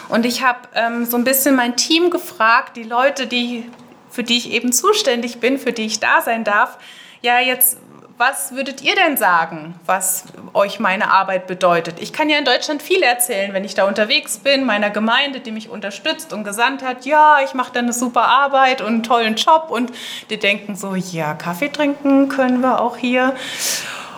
[0.08, 3.68] Und ich habe ähm, so ein bisschen mein Team gefragt, die Leute, die,
[4.10, 6.78] für die ich eben zuständig bin, für die ich da sein darf,
[7.20, 7.78] ja, jetzt
[8.18, 10.24] was würdet ihr denn sagen, was
[10.54, 12.00] euch meine Arbeit bedeutet?
[12.00, 15.52] Ich kann ja in Deutschland viel erzählen, wenn ich da unterwegs bin, meiner Gemeinde, die
[15.52, 19.34] mich unterstützt und gesandt hat, ja, ich mache da eine super Arbeit und einen tollen
[19.36, 19.92] Job und
[20.30, 23.34] die denken so, ja, Kaffee trinken können wir auch hier.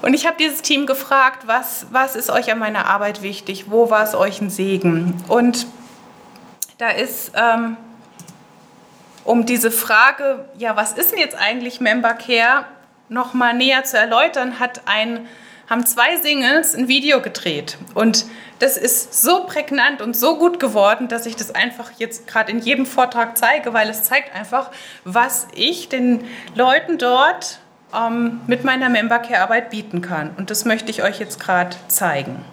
[0.01, 3.65] Und ich habe dieses Team gefragt, was, was ist euch an meiner Arbeit wichtig?
[3.69, 5.21] Wo war es euch ein Segen?
[5.27, 5.67] Und
[6.79, 7.77] da ist ähm,
[9.25, 12.65] um diese Frage, ja, was ist denn jetzt eigentlich Member Care,
[13.09, 15.27] noch mal näher zu erläutern, hat ein,
[15.69, 17.79] haben zwei Singles ein Video gedreht.
[17.95, 18.27] Und
[18.59, 22.59] das ist so prägnant und so gut geworden, dass ich das einfach jetzt gerade in
[22.59, 24.71] jedem Vortrag zeige, weil es zeigt einfach,
[25.05, 27.61] was ich den Leuten dort
[27.95, 30.31] ähm, mit meiner Membercare-Arbeit bieten kann.
[30.37, 32.45] Und das möchte ich euch jetzt gerade zeigen.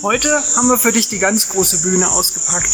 [0.00, 2.68] Heute haben wir für dich die ganz große Bühne ausgepackt.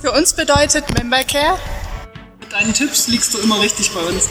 [0.00, 1.58] Für uns bedeutet Membercare.
[2.38, 4.28] Mit deinen Tipps liegst du immer richtig bei uns.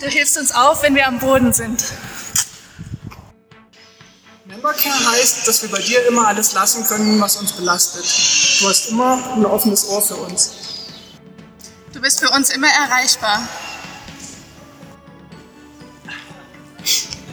[0.00, 1.84] Du hilfst uns auf, wenn wir am Boden sind.
[4.46, 8.04] Membercare heißt, dass wir bei dir immer alles lassen können, was uns belastet.
[8.60, 10.50] Du hast immer ein offenes Ohr für uns.
[11.92, 13.48] Du bist für uns immer erreichbar.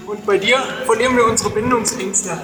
[0.06, 2.42] Und bei dir verlieren wir unsere Bindungsängste.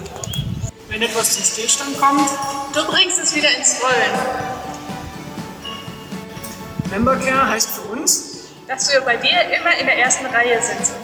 [0.87, 2.29] Wenn etwas zum Stillstand kommt,
[2.73, 4.49] du bringst es wieder ins Rollen.
[6.89, 10.95] Membercare heißt für uns, dass wir bei dir immer in der ersten Reihe sitzen.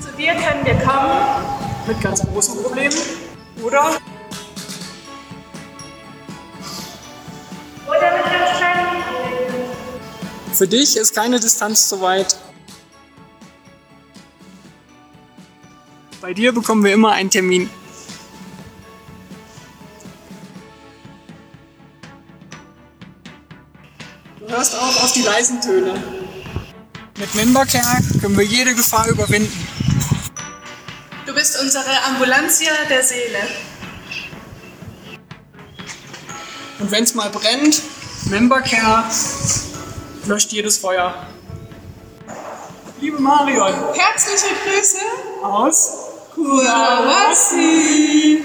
[0.00, 1.44] Zu dir können wir kommen.
[1.86, 2.96] Mit ganz großen Problemen.
[3.62, 3.96] Oder?
[7.86, 9.70] Oder mit ganz kleinen Problemen.
[10.52, 12.36] Für dich ist keine Distanz zu weit.
[16.32, 17.68] Bei dir bekommen wir immer einen Termin.
[24.40, 25.92] Du hörst auch auf die leisen Töne.
[27.18, 29.52] Mit Membercare können wir jede Gefahr überwinden.
[31.26, 33.40] Du bist unsere Ambulanzia der Seele.
[36.78, 37.82] Und wenn es mal brennt,
[38.30, 39.04] Membercare
[40.24, 41.26] löscht jedes Feuer.
[43.02, 43.74] Liebe Marion.
[43.92, 44.96] Herzliche Grüße
[45.42, 46.01] aus
[46.42, 48.42] Kurawasi.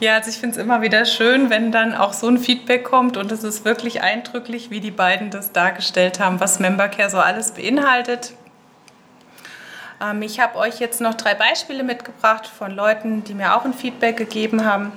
[0.00, 3.16] Ja, also ich finde es immer wieder schön, wenn dann auch so ein Feedback kommt
[3.16, 7.52] und es ist wirklich eindrücklich, wie die beiden das dargestellt haben, was Membercare so alles
[7.52, 8.32] beinhaltet.
[10.00, 13.74] Ähm, ich habe euch jetzt noch drei Beispiele mitgebracht von Leuten, die mir auch ein
[13.74, 14.90] Feedback gegeben haben.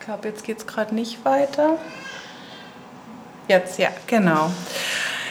[0.00, 1.78] Ich glaube, jetzt geht es gerade nicht weiter.
[3.48, 4.50] Jetzt, ja, genau.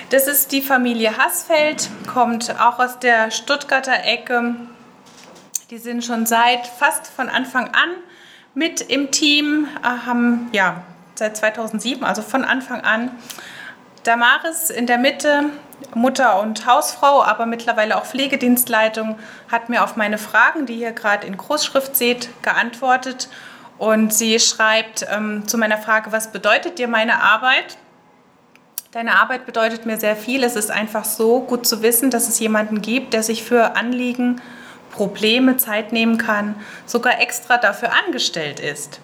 [0.09, 4.55] Das ist die Familie Hassfeld, kommt auch aus der Stuttgarter Ecke.
[5.69, 7.89] Die sind schon seit fast von Anfang an
[8.53, 10.83] mit im Team, äh, haben ja
[11.15, 13.11] seit 2007, also von Anfang an.
[14.03, 15.45] Damaris in der Mitte,
[15.93, 19.17] Mutter und Hausfrau, aber mittlerweile auch Pflegedienstleitung,
[19.51, 23.27] hat mir auf meine Fragen, die ihr gerade in Großschrift seht, geantwortet.
[23.77, 27.77] Und sie schreibt ähm, zu meiner Frage, was bedeutet dir meine Arbeit?
[28.95, 30.41] Deine Arbeit bedeutet mir sehr viel.
[30.41, 34.41] Es ist einfach so gut zu wissen, dass es jemanden gibt, der sich für Anliegen,
[34.89, 36.55] Probleme Zeit nehmen kann,
[36.85, 39.01] sogar extra dafür angestellt ist.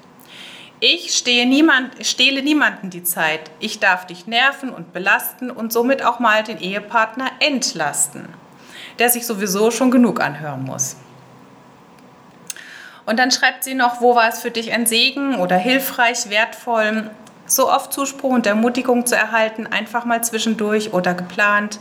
[0.80, 3.52] Ich stehe niemand, stehle niemanden die Zeit.
[3.60, 8.30] Ich darf dich nerven und belasten und somit auch mal den Ehepartner entlasten,
[8.98, 10.96] der sich sowieso schon genug anhören muss.
[13.06, 17.12] Und dann schreibt sie noch, wo war es für dich ein Segen oder hilfreich, wertvoll,
[17.52, 21.80] so oft Zuspruch und Ermutigung zu erhalten, einfach mal zwischendurch oder geplant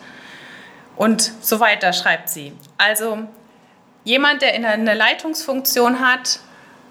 [0.97, 2.53] und so weiter, schreibt sie.
[2.77, 3.19] Also
[4.05, 6.41] jemand, der in eine Leitungsfunktion hat,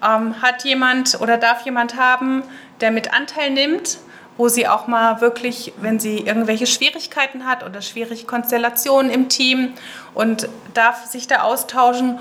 [0.02, 2.42] ähm, hat jemand oder darf jemand haben,
[2.80, 3.98] der mit Anteil nimmt,
[4.38, 9.74] wo sie auch mal wirklich, wenn sie irgendwelche Schwierigkeiten hat oder schwierige Konstellationen im Team
[10.14, 12.18] und darf sich da austauschen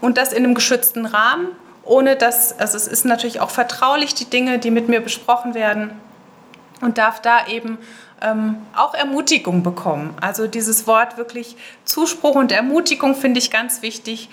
[0.00, 1.48] und das in einem geschützten Rahmen
[1.84, 5.90] ohne dass, also es ist natürlich auch vertraulich, die Dinge, die mit mir besprochen werden
[6.80, 7.78] und darf da eben
[8.20, 10.14] ähm, auch Ermutigung bekommen.
[10.20, 14.28] Also dieses Wort wirklich Zuspruch und Ermutigung finde ich ganz wichtig,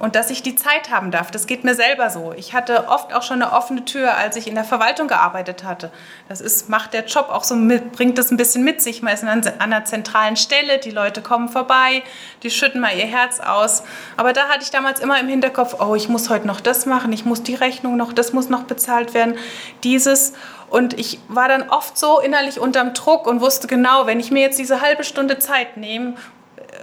[0.00, 1.30] und dass ich die Zeit haben darf.
[1.30, 2.34] Das geht mir selber so.
[2.36, 5.90] Ich hatte oft auch schon eine offene Tür, als ich in der Verwaltung gearbeitet hatte.
[6.28, 9.00] Das ist, macht der Job auch so mit, bringt das ein bisschen mit sich.
[9.00, 12.02] Man ist an einer zentralen Stelle, die Leute kommen vorbei,
[12.42, 13.82] die schütten mal ihr Herz aus.
[14.18, 17.10] Aber da hatte ich damals immer im Hinterkopf, oh, ich muss heute noch das machen,
[17.14, 19.38] ich muss die Rechnung noch, das muss noch bezahlt werden,
[19.84, 20.34] dieses.
[20.68, 24.42] Und ich war dann oft so innerlich unterm Druck und wusste genau, wenn ich mir
[24.42, 26.14] jetzt diese halbe Stunde Zeit nehme,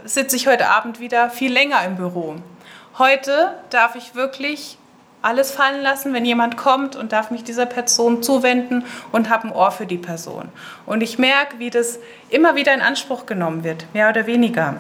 [0.06, 2.38] sitze ich heute Abend wieder viel länger im Büro.
[2.98, 4.78] Heute darf ich wirklich
[5.24, 9.54] alles fallen lassen, wenn jemand kommt und darf mich dieser Person zuwenden und habe ein
[9.54, 10.50] Ohr für die Person.
[10.86, 11.98] Und ich merke, wie das
[12.30, 14.76] immer wieder in Anspruch genommen wird, mehr oder weniger.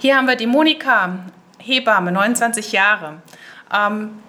[0.00, 1.20] Hier haben wir die Monika,
[1.58, 3.22] Hebamme, 29 Jahre.
[3.72, 4.20] Ähm,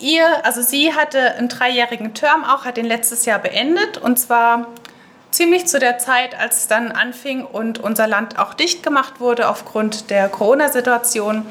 [0.00, 4.68] ihr, also sie hatte einen dreijährigen Term auch, hat den letztes Jahr beendet und zwar
[5.30, 9.48] ziemlich zu der Zeit, als es dann anfing und unser Land auch dicht gemacht wurde
[9.48, 11.46] aufgrund der Corona-Situation.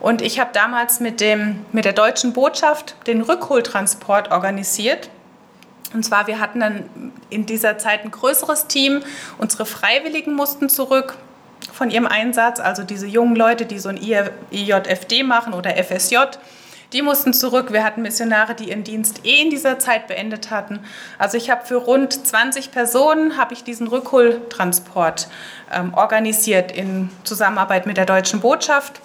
[0.00, 5.08] Und ich habe damals mit, dem, mit der deutschen Botschaft den Rückholtransport organisiert.
[5.94, 9.02] Und zwar, wir hatten dann in dieser Zeit ein größeres Team.
[9.38, 11.16] Unsere Freiwilligen mussten zurück
[11.72, 16.16] von ihrem Einsatz, also diese jungen Leute, die so ein IJFD machen oder FSJ
[16.94, 17.72] die mussten zurück.
[17.72, 20.78] Wir hatten Missionare, die ihren Dienst eh in dieser Zeit beendet hatten.
[21.18, 25.28] Also ich habe für rund 20 Personen habe ich diesen Rückholtransport
[25.72, 29.00] ähm, organisiert in Zusammenarbeit mit der deutschen Botschaft.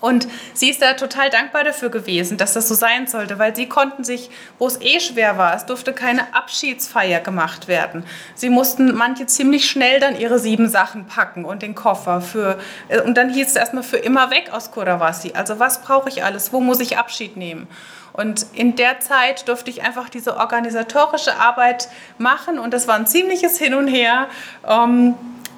[0.00, 3.66] Und sie ist da total dankbar dafür gewesen, dass das so sein sollte, weil sie
[3.66, 8.04] konnten sich, wo es eh schwer war, es durfte keine Abschiedsfeier gemacht werden.
[8.34, 13.00] Sie mussten manche ziemlich schnell dann ihre sieben Sachen packen und den Koffer für, äh,
[13.00, 15.32] und dann hieß es erstmal für immer weg aus Kurawasi.
[15.34, 16.52] Also was brauche ich alles?
[16.52, 17.68] Wo muss ich Abschied nehmen?
[18.12, 21.88] Und in der Zeit durfte ich einfach diese organisatorische Arbeit
[22.18, 24.28] machen und das war ein ziemliches Hin und Her.
[24.66, 25.14] Ähm,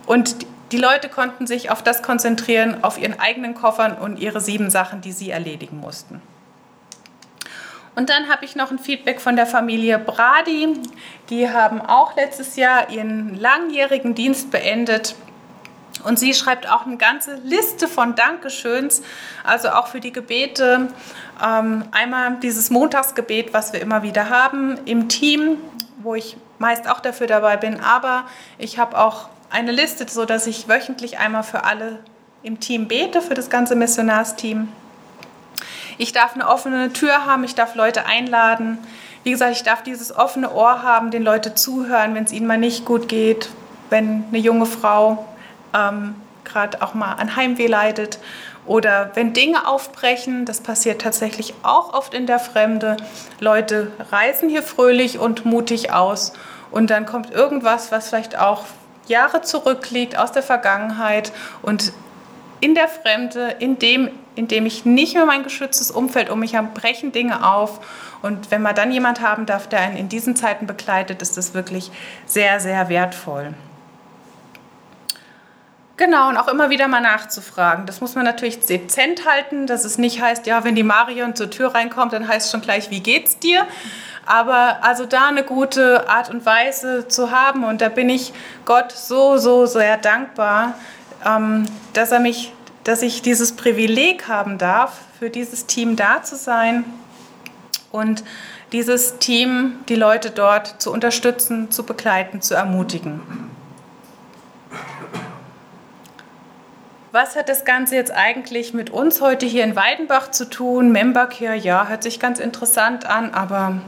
[0.07, 0.37] und
[0.73, 5.03] die Leute konnten sich auf das konzentrieren, auf ihren eigenen Koffern und ihre sieben Sachen,
[5.03, 6.23] die sie erledigen mussten.
[7.95, 10.81] Und dann habe ich noch ein Feedback von der Familie Brady.
[11.29, 15.15] Die haben auch letztes Jahr ihren langjährigen Dienst beendet.
[16.05, 19.03] Und sie schreibt auch eine ganze Liste von Dankeschöns,
[19.45, 20.89] also auch für die Gebete.
[21.45, 25.59] Ähm, einmal dieses Montagsgebet, was wir immer wieder haben im Team,
[25.99, 27.79] wo ich meist auch dafür dabei bin.
[27.81, 28.25] Aber
[28.57, 32.01] ich habe auch eine Liste, sodass ich wöchentlich einmal für alle
[32.43, 34.69] im Team bete, für das ganze Missionarsteam.
[35.99, 38.79] Ich darf eine offene Tür haben, ich darf Leute einladen.
[39.25, 42.59] Wie gesagt, ich darf dieses offene Ohr haben, den Leuten zuhören, wenn es ihnen mal
[42.59, 43.51] nicht gut geht,
[43.91, 45.29] wenn eine junge Frau
[45.75, 48.19] ähm, gerade auch mal an Heimweh leidet
[48.65, 52.97] oder wenn Dinge aufbrechen, das passiert tatsächlich auch oft in der Fremde.
[53.41, 56.33] Leute reisen hier fröhlich und mutig aus
[56.71, 58.65] und dann kommt irgendwas, was vielleicht auch
[59.07, 61.33] Jahre zurückliegt aus der Vergangenheit
[61.63, 61.93] und
[62.61, 66.55] in der Fremde, in dem, in dem ich nicht mehr mein geschütztes Umfeld um mich
[66.55, 67.81] habe, brechen Dinge auf.
[68.23, 71.55] Und wenn man dann jemand haben darf, der einen in diesen Zeiten begleitet, ist das
[71.55, 71.91] wirklich
[72.25, 73.53] sehr, sehr wertvoll.
[76.05, 77.87] Genau, und auch immer wieder mal nachzufragen.
[77.87, 81.49] Das muss man natürlich dezent halten, dass es nicht heißt, ja, wenn die Marion zur
[81.49, 83.69] Tür reinkommt, dann heißt es schon gleich, wie geht's dir?
[84.27, 88.33] Aber also da eine gute Art und Weise zu haben und da bin ich
[88.65, 90.75] Gott so, so sehr dankbar,
[91.25, 96.35] ähm, dass er mich, dass ich dieses Privileg haben darf, für dieses Team da zu
[96.35, 96.85] sein
[97.93, 98.25] und
[98.73, 103.52] dieses Team, die Leute dort zu unterstützen, zu begleiten, zu ermutigen.
[107.13, 110.93] Was hat das Ganze jetzt eigentlich mit uns heute hier in Weidenbach zu tun?
[110.93, 113.83] Membercare, ja, hört sich ganz interessant an, aber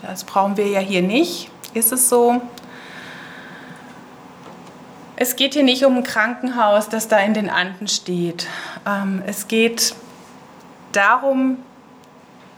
[0.00, 1.50] das brauchen wir ja hier nicht.
[1.74, 2.40] Ist es so?
[5.16, 8.46] Es geht hier nicht um ein Krankenhaus, das da in den Anden steht.
[8.86, 9.94] Ähm, es geht
[10.92, 11.58] darum,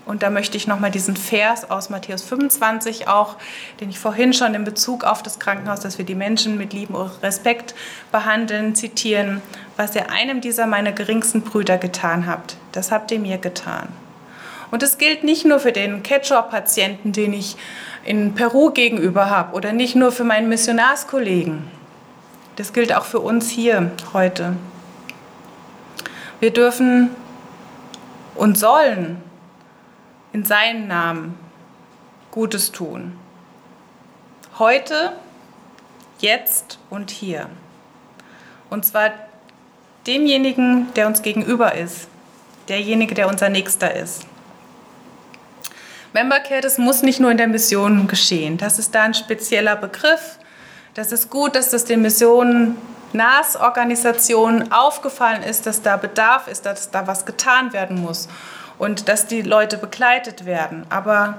[0.06, 3.36] und da möchte ich nochmal diesen Vers aus Matthäus 25 auch,
[3.80, 6.96] den ich vorhin schon in Bezug auf das Krankenhaus, dass wir die Menschen mit Liebe
[6.96, 7.74] und Respekt
[8.12, 9.42] behandeln, zitieren.
[9.76, 13.88] Was ihr einem dieser meiner geringsten Brüder getan habt, das habt ihr mir getan.
[14.70, 17.56] Und das gilt nicht nur für den Ketchup-Patienten, den ich
[18.04, 21.64] in Peru gegenüber habe, oder nicht nur für meinen Missionarskollegen.
[22.56, 24.56] Das gilt auch für uns hier heute.
[26.40, 27.10] Wir dürfen
[28.34, 29.22] und sollen
[30.32, 31.38] in seinem Namen
[32.30, 33.16] Gutes tun.
[34.58, 35.12] Heute,
[36.18, 37.48] jetzt und hier.
[38.70, 39.12] Und zwar
[40.06, 42.08] demjenigen, der uns gegenüber ist,
[42.68, 44.26] derjenige, der unser Nächster ist.
[46.12, 48.56] Membercare, das muss nicht nur in der Mission geschehen.
[48.56, 50.38] Das ist da ein spezieller Begriff.
[50.94, 52.76] Das ist gut, dass das den Missionen
[53.12, 58.28] NAS-Organisationen aufgefallen ist, dass da Bedarf ist, dass da was getan werden muss
[58.78, 60.86] und dass die Leute begleitet werden.
[60.90, 61.38] Aber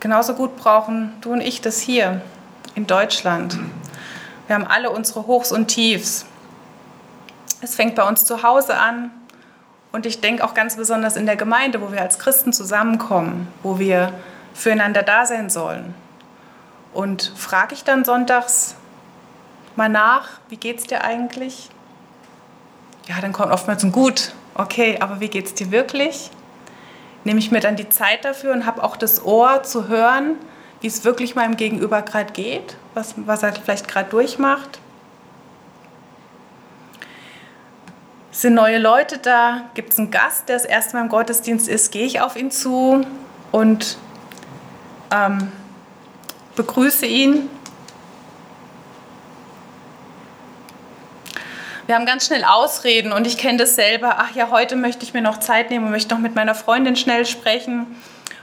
[0.00, 2.20] genauso gut brauchen du und ich das hier
[2.74, 3.58] in Deutschland.
[4.46, 6.26] Wir haben alle unsere Hochs und Tiefs.
[7.66, 9.10] Es fängt bei uns zu Hause an
[9.90, 13.80] und ich denke auch ganz besonders in der Gemeinde, wo wir als Christen zusammenkommen, wo
[13.80, 14.12] wir
[14.54, 15.92] füreinander da sein sollen.
[16.94, 18.76] Und frage ich dann sonntags
[19.74, 21.68] mal nach, wie geht's dir eigentlich?
[23.08, 24.32] Ja, dann kommt oftmals ein Gut.
[24.54, 26.30] Okay, aber wie geht's dir wirklich?
[27.24, 30.36] Nehme ich mir dann die Zeit dafür und habe auch das Ohr zu hören,
[30.82, 34.78] wie es wirklich meinem Gegenüber gerade geht, was, was er vielleicht gerade durchmacht.
[38.36, 39.62] Sind neue Leute da?
[39.72, 41.90] Gibt es einen Gast, der das erste Mal im Gottesdienst ist?
[41.90, 43.00] Gehe ich auf ihn zu
[43.50, 43.96] und
[45.10, 45.50] ähm,
[46.54, 47.48] begrüße ihn.
[51.86, 54.16] Wir haben ganz schnell Ausreden und ich kenne das selber.
[54.18, 56.94] Ach ja, heute möchte ich mir noch Zeit nehmen und möchte noch mit meiner Freundin
[56.94, 57.86] schnell sprechen.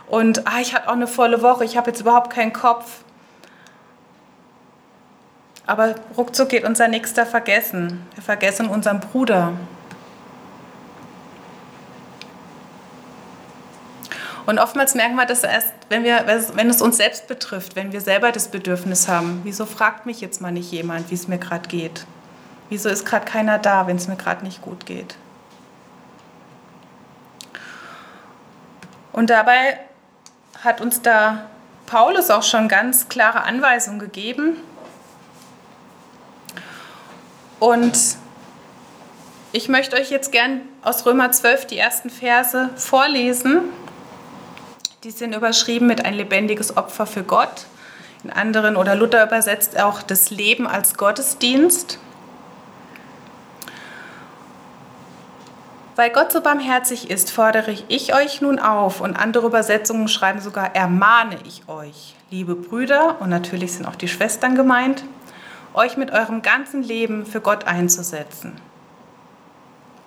[0.08, 3.04] Und ah, ich hatte auch eine volle Woche, ich habe jetzt überhaupt keinen Kopf.
[5.68, 8.02] Aber ruckzuck geht unser Nächster vergessen.
[8.16, 9.54] Wir vergessen unseren Bruder.
[14.46, 16.26] Und oftmals merken wir das erst, wenn, wir,
[16.56, 19.42] wenn es uns selbst betrifft, wenn wir selber das Bedürfnis haben.
[19.44, 22.06] Wieso fragt mich jetzt mal nicht jemand, wie es mir gerade geht?
[22.70, 25.16] Wieso ist gerade keiner da, wenn es mir gerade nicht gut geht?
[29.14, 29.80] Und dabei
[30.64, 31.46] hat uns da
[31.86, 34.58] Paulus auch schon ganz klare Anweisungen gegeben.
[37.60, 37.98] Und
[39.52, 43.62] ich möchte euch jetzt gern aus Römer 12 die ersten Verse vorlesen.
[45.04, 47.66] Die sind überschrieben mit ein lebendiges Opfer für Gott.
[48.24, 52.00] In anderen oder Luther übersetzt auch das Leben als Gottesdienst.
[55.98, 60.74] Weil Gott so barmherzig ist, fordere ich euch nun auf und andere Übersetzungen schreiben sogar,
[60.74, 65.04] ermahne ich euch, liebe Brüder, und natürlich sind auch die Schwestern gemeint,
[65.74, 68.56] euch mit eurem ganzen Leben für Gott einzusetzen.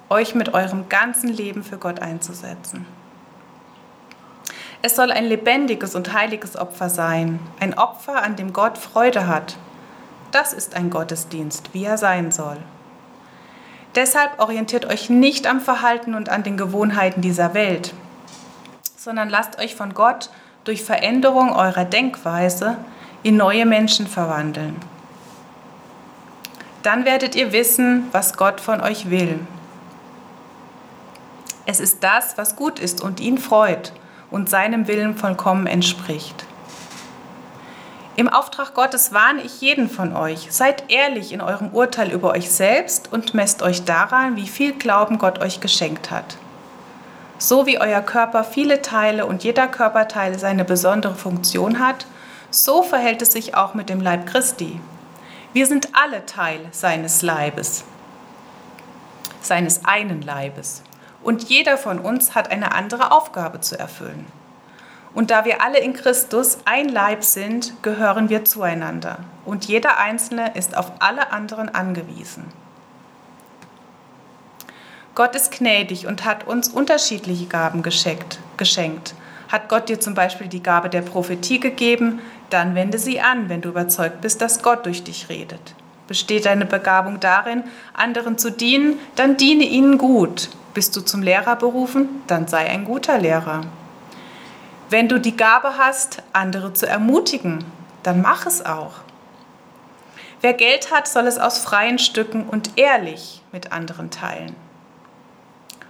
[0.08, 2.86] Euch mit eurem ganzen Leben für Gott einzusetzen.
[4.82, 9.56] Es soll ein lebendiges und heiliges Opfer sein, ein Opfer, an dem Gott Freude hat.
[10.32, 12.58] Das ist ein Gottesdienst, wie er sein soll.
[13.94, 17.94] Deshalb orientiert euch nicht am Verhalten und an den Gewohnheiten dieser Welt,
[18.96, 20.28] sondern lasst euch von Gott
[20.64, 22.76] durch Veränderung eurer Denkweise
[23.22, 24.76] in neue Menschen verwandeln.
[26.82, 29.40] Dann werdet ihr wissen, was Gott von euch will.
[31.64, 33.92] Es ist das, was gut ist und ihn freut
[34.30, 36.46] und seinem Willen vollkommen entspricht.
[38.16, 40.48] Im Auftrag Gottes warne ich jeden von euch.
[40.50, 45.18] Seid ehrlich in eurem Urteil über euch selbst und messt euch daran, wie viel Glauben
[45.18, 46.38] Gott euch geschenkt hat.
[47.36, 52.06] So wie euer Körper viele Teile und jeder Körperteil seine besondere Funktion hat,
[52.50, 54.80] so verhält es sich auch mit dem Leib Christi.
[55.52, 57.84] Wir sind alle Teil seines Leibes,
[59.42, 60.82] seines einen Leibes
[61.26, 64.26] und jeder von uns hat eine andere Aufgabe zu erfüllen.
[65.12, 70.54] Und da wir alle in Christus ein Leib sind, gehören wir zueinander und jeder Einzelne
[70.54, 72.44] ist auf alle anderen angewiesen.
[75.16, 78.38] Gott ist gnädig und hat uns unterschiedliche Gaben geschenkt.
[78.56, 79.14] geschenkt.
[79.48, 82.20] Hat Gott dir zum Beispiel die Gabe der Prophetie gegeben,
[82.50, 85.74] dann wende sie an, wenn du überzeugt bist, dass Gott durch dich redet.
[86.06, 87.64] Besteht deine Begabung darin,
[87.94, 90.50] anderen zu dienen, dann diene ihnen gut.
[90.76, 93.62] Bist du zum Lehrer berufen, dann sei ein guter Lehrer.
[94.90, 97.64] Wenn du die Gabe hast, andere zu ermutigen,
[98.02, 98.92] dann mach es auch.
[100.42, 104.54] Wer Geld hat, soll es aus freien Stücken und ehrlich mit anderen teilen.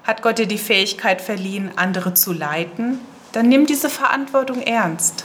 [0.05, 3.01] Hat Gott dir die Fähigkeit verliehen, andere zu leiten,
[3.33, 5.25] dann nimm diese Verantwortung ernst.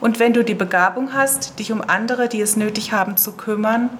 [0.00, 3.90] Und wenn du die Begabung hast, dich um andere, die es nötig haben, zu kümmern,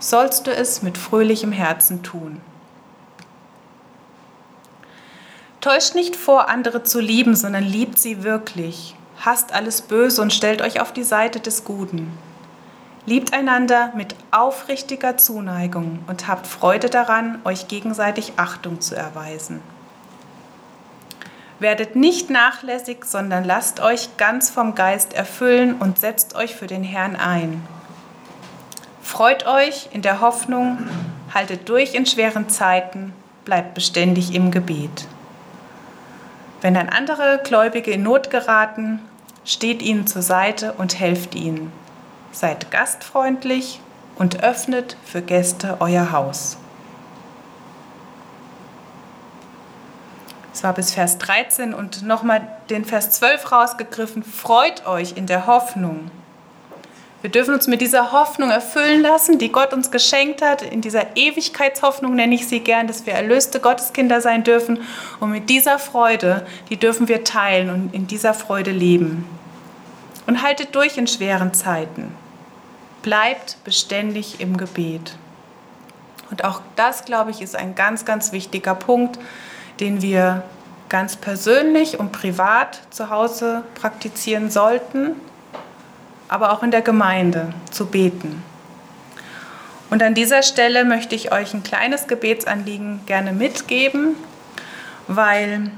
[0.00, 2.40] sollst du es mit fröhlichem Herzen tun.
[5.66, 8.94] Täuscht nicht vor, andere zu lieben, sondern liebt sie wirklich.
[9.18, 12.16] Hasst alles Böse und stellt euch auf die Seite des Guten.
[13.04, 19.60] Liebt einander mit aufrichtiger Zuneigung und habt Freude daran, euch gegenseitig Achtung zu erweisen.
[21.58, 26.84] Werdet nicht nachlässig, sondern lasst euch ganz vom Geist erfüllen und setzt euch für den
[26.84, 27.60] Herrn ein.
[29.02, 30.78] Freut euch in der Hoffnung,
[31.34, 33.12] haltet durch in schweren Zeiten,
[33.44, 35.08] bleibt beständig im Gebet.
[36.60, 39.00] Wenn dann andere Gläubige in Not geraten,
[39.44, 41.72] steht ihnen zur Seite und helft ihnen.
[42.32, 43.80] Seid gastfreundlich,
[44.16, 46.56] und öffnet für Gäste euer Haus.
[50.52, 54.22] Es war bis Vers 13 und nochmal den Vers 12 rausgegriffen.
[54.22, 56.10] Freut euch in der Hoffnung.
[57.22, 60.62] Wir dürfen uns mit dieser Hoffnung erfüllen lassen, die Gott uns geschenkt hat.
[60.62, 64.80] In dieser Ewigkeitshoffnung nenne ich sie gern, dass wir erlöste Gotteskinder sein dürfen.
[65.18, 69.24] Und mit dieser Freude, die dürfen wir teilen und in dieser Freude leben.
[70.26, 72.14] Und haltet durch in schweren Zeiten.
[73.02, 75.16] Bleibt beständig im Gebet.
[76.30, 79.18] Und auch das, glaube ich, ist ein ganz, ganz wichtiger Punkt,
[79.80, 80.42] den wir
[80.88, 85.16] ganz persönlich und privat zu Hause praktizieren sollten,
[86.28, 88.42] aber auch in der Gemeinde zu beten.
[89.90, 94.16] Und an dieser Stelle möchte ich euch ein kleines Gebetsanliegen gerne mitgeben,
[95.06, 95.70] weil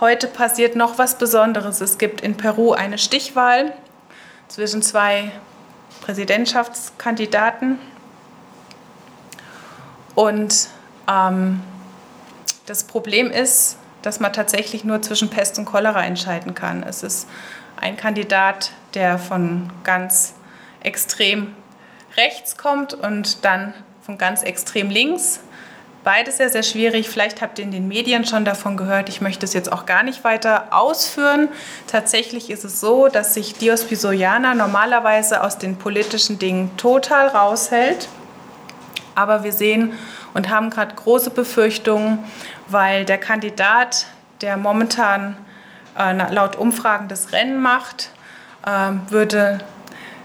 [0.00, 1.80] heute passiert noch was Besonderes.
[1.80, 3.72] Es gibt in Peru eine Stichwahl
[4.48, 5.32] zwischen zwei
[6.02, 7.78] Präsidentschaftskandidaten.
[10.14, 10.68] Und
[11.08, 11.60] ähm,
[12.66, 16.82] das Problem ist, dass man tatsächlich nur zwischen Pest und Cholera entscheiden kann.
[16.82, 17.28] Es ist
[17.80, 20.34] ein Kandidat, der von ganz
[20.82, 21.54] extrem
[22.16, 25.40] rechts kommt und dann von ganz extrem links.
[26.04, 27.08] Beides sehr, sehr schwierig.
[27.08, 29.08] Vielleicht habt ihr in den Medien schon davon gehört.
[29.08, 31.48] Ich möchte es jetzt auch gar nicht weiter ausführen.
[31.86, 38.08] Tatsächlich ist es so, dass sich Dios Pisoiana normalerweise aus den politischen Dingen total raushält.
[39.14, 39.92] Aber wir sehen
[40.34, 42.18] und haben gerade große Befürchtungen,
[42.66, 44.06] weil der Kandidat,
[44.40, 45.36] der momentan
[45.96, 48.10] äh, laut Umfragen das Rennen macht,
[48.64, 49.60] würde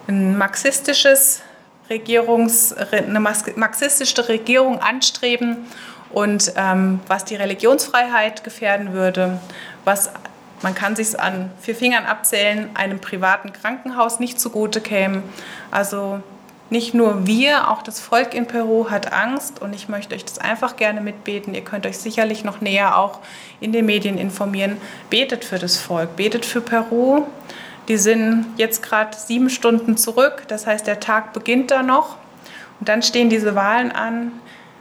[0.07, 1.41] ein marxistisches
[1.89, 5.57] Regierungs, eine marxistische Regierung anstreben
[6.11, 9.39] und ähm, was die Religionsfreiheit gefährden würde,
[9.85, 10.09] was
[10.61, 15.21] man kann sich an vier Fingern abzählen, einem privaten Krankenhaus nicht zugute käme.
[15.69, 16.21] Also
[16.69, 20.39] nicht nur wir, auch das Volk in Peru hat Angst und ich möchte euch das
[20.39, 21.53] einfach gerne mitbeten.
[21.53, 23.19] Ihr könnt euch sicherlich noch näher auch
[23.59, 24.77] in den Medien informieren.
[25.09, 27.23] Betet für das Volk, betet für Peru.
[27.87, 32.17] Die sind jetzt gerade sieben Stunden zurück, das heißt, der Tag beginnt da noch
[32.79, 34.33] und dann stehen diese Wahlen an.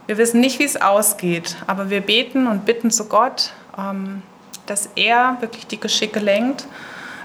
[0.07, 4.21] Wir wissen nicht, wie es ausgeht, aber wir beten und bitten zu Gott, ähm,
[4.65, 6.67] dass er wirklich die Geschicke lenkt.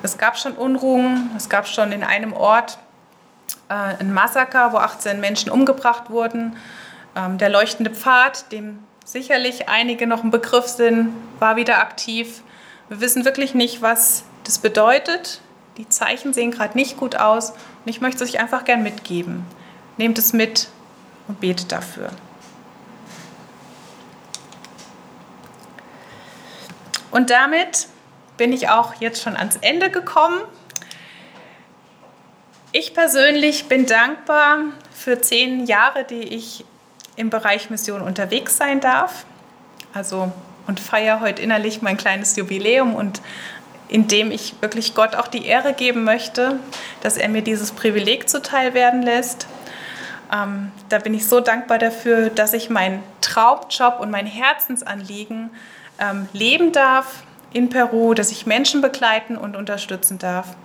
[0.02, 2.78] Es gab schon Unruhen, es gab schon in einem Ort
[3.68, 6.56] äh, ein Massaker, wo 18 Menschen umgebracht wurden.
[7.16, 12.42] Ähm, der leuchtende Pfad, dem sicherlich einige noch ein Begriff sind, war wieder aktiv.
[12.88, 15.40] Wir wissen wirklich nicht, was das bedeutet.
[15.76, 19.44] Die Zeichen sehen gerade nicht gut aus und ich möchte es euch einfach gern mitgeben.
[19.96, 20.68] Nehmt es mit
[21.28, 22.10] und betet dafür.
[27.10, 27.88] Und damit
[28.36, 30.40] bin ich auch jetzt schon ans Ende gekommen.
[32.72, 34.58] Ich persönlich bin dankbar
[34.92, 36.64] für zehn Jahre, die ich
[37.16, 39.26] im Bereich Mission unterwegs sein darf.
[39.92, 40.32] Also
[40.66, 43.20] und feiere heute innerlich mein kleines Jubiläum und
[43.88, 46.58] indem ich wirklich Gott auch die Ehre geben möchte,
[47.02, 49.46] dass er mir dieses Privileg zuteil werden lässt.
[50.32, 55.50] Ähm, da bin ich so dankbar dafür, dass ich meinen Traumjob und mein Herzensanliegen
[55.98, 57.22] ähm, leben darf
[57.52, 60.56] in Peru, dass ich Menschen begleiten und unterstützen darf.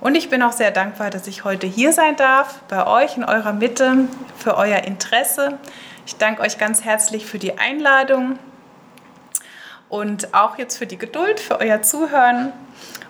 [0.00, 3.24] Und ich bin auch sehr dankbar, dass ich heute hier sein darf, bei euch in
[3.24, 4.08] eurer Mitte,
[4.38, 5.58] für euer Interesse.
[6.06, 8.38] Ich danke euch ganz herzlich für die Einladung
[9.90, 12.52] und auch jetzt für die Geduld, für euer Zuhören.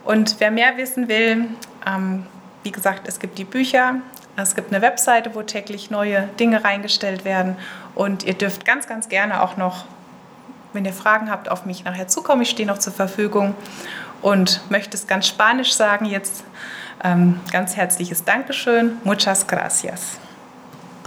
[0.04, 1.46] Und wer mehr wissen will,
[1.86, 2.26] ähm,
[2.62, 3.96] wie gesagt, es gibt die Bücher,
[4.36, 7.56] es gibt eine Webseite, wo täglich neue Dinge reingestellt werden.
[7.94, 9.84] Und ihr dürft ganz, ganz gerne auch noch,
[10.72, 12.42] wenn ihr Fragen habt, auf mich nachher zukommen.
[12.42, 13.54] Ich stehe noch zur Verfügung
[14.22, 16.44] und möchte es ganz spanisch sagen jetzt.
[17.02, 18.98] Ähm, ganz herzliches Dankeschön.
[19.04, 20.19] Muchas gracias.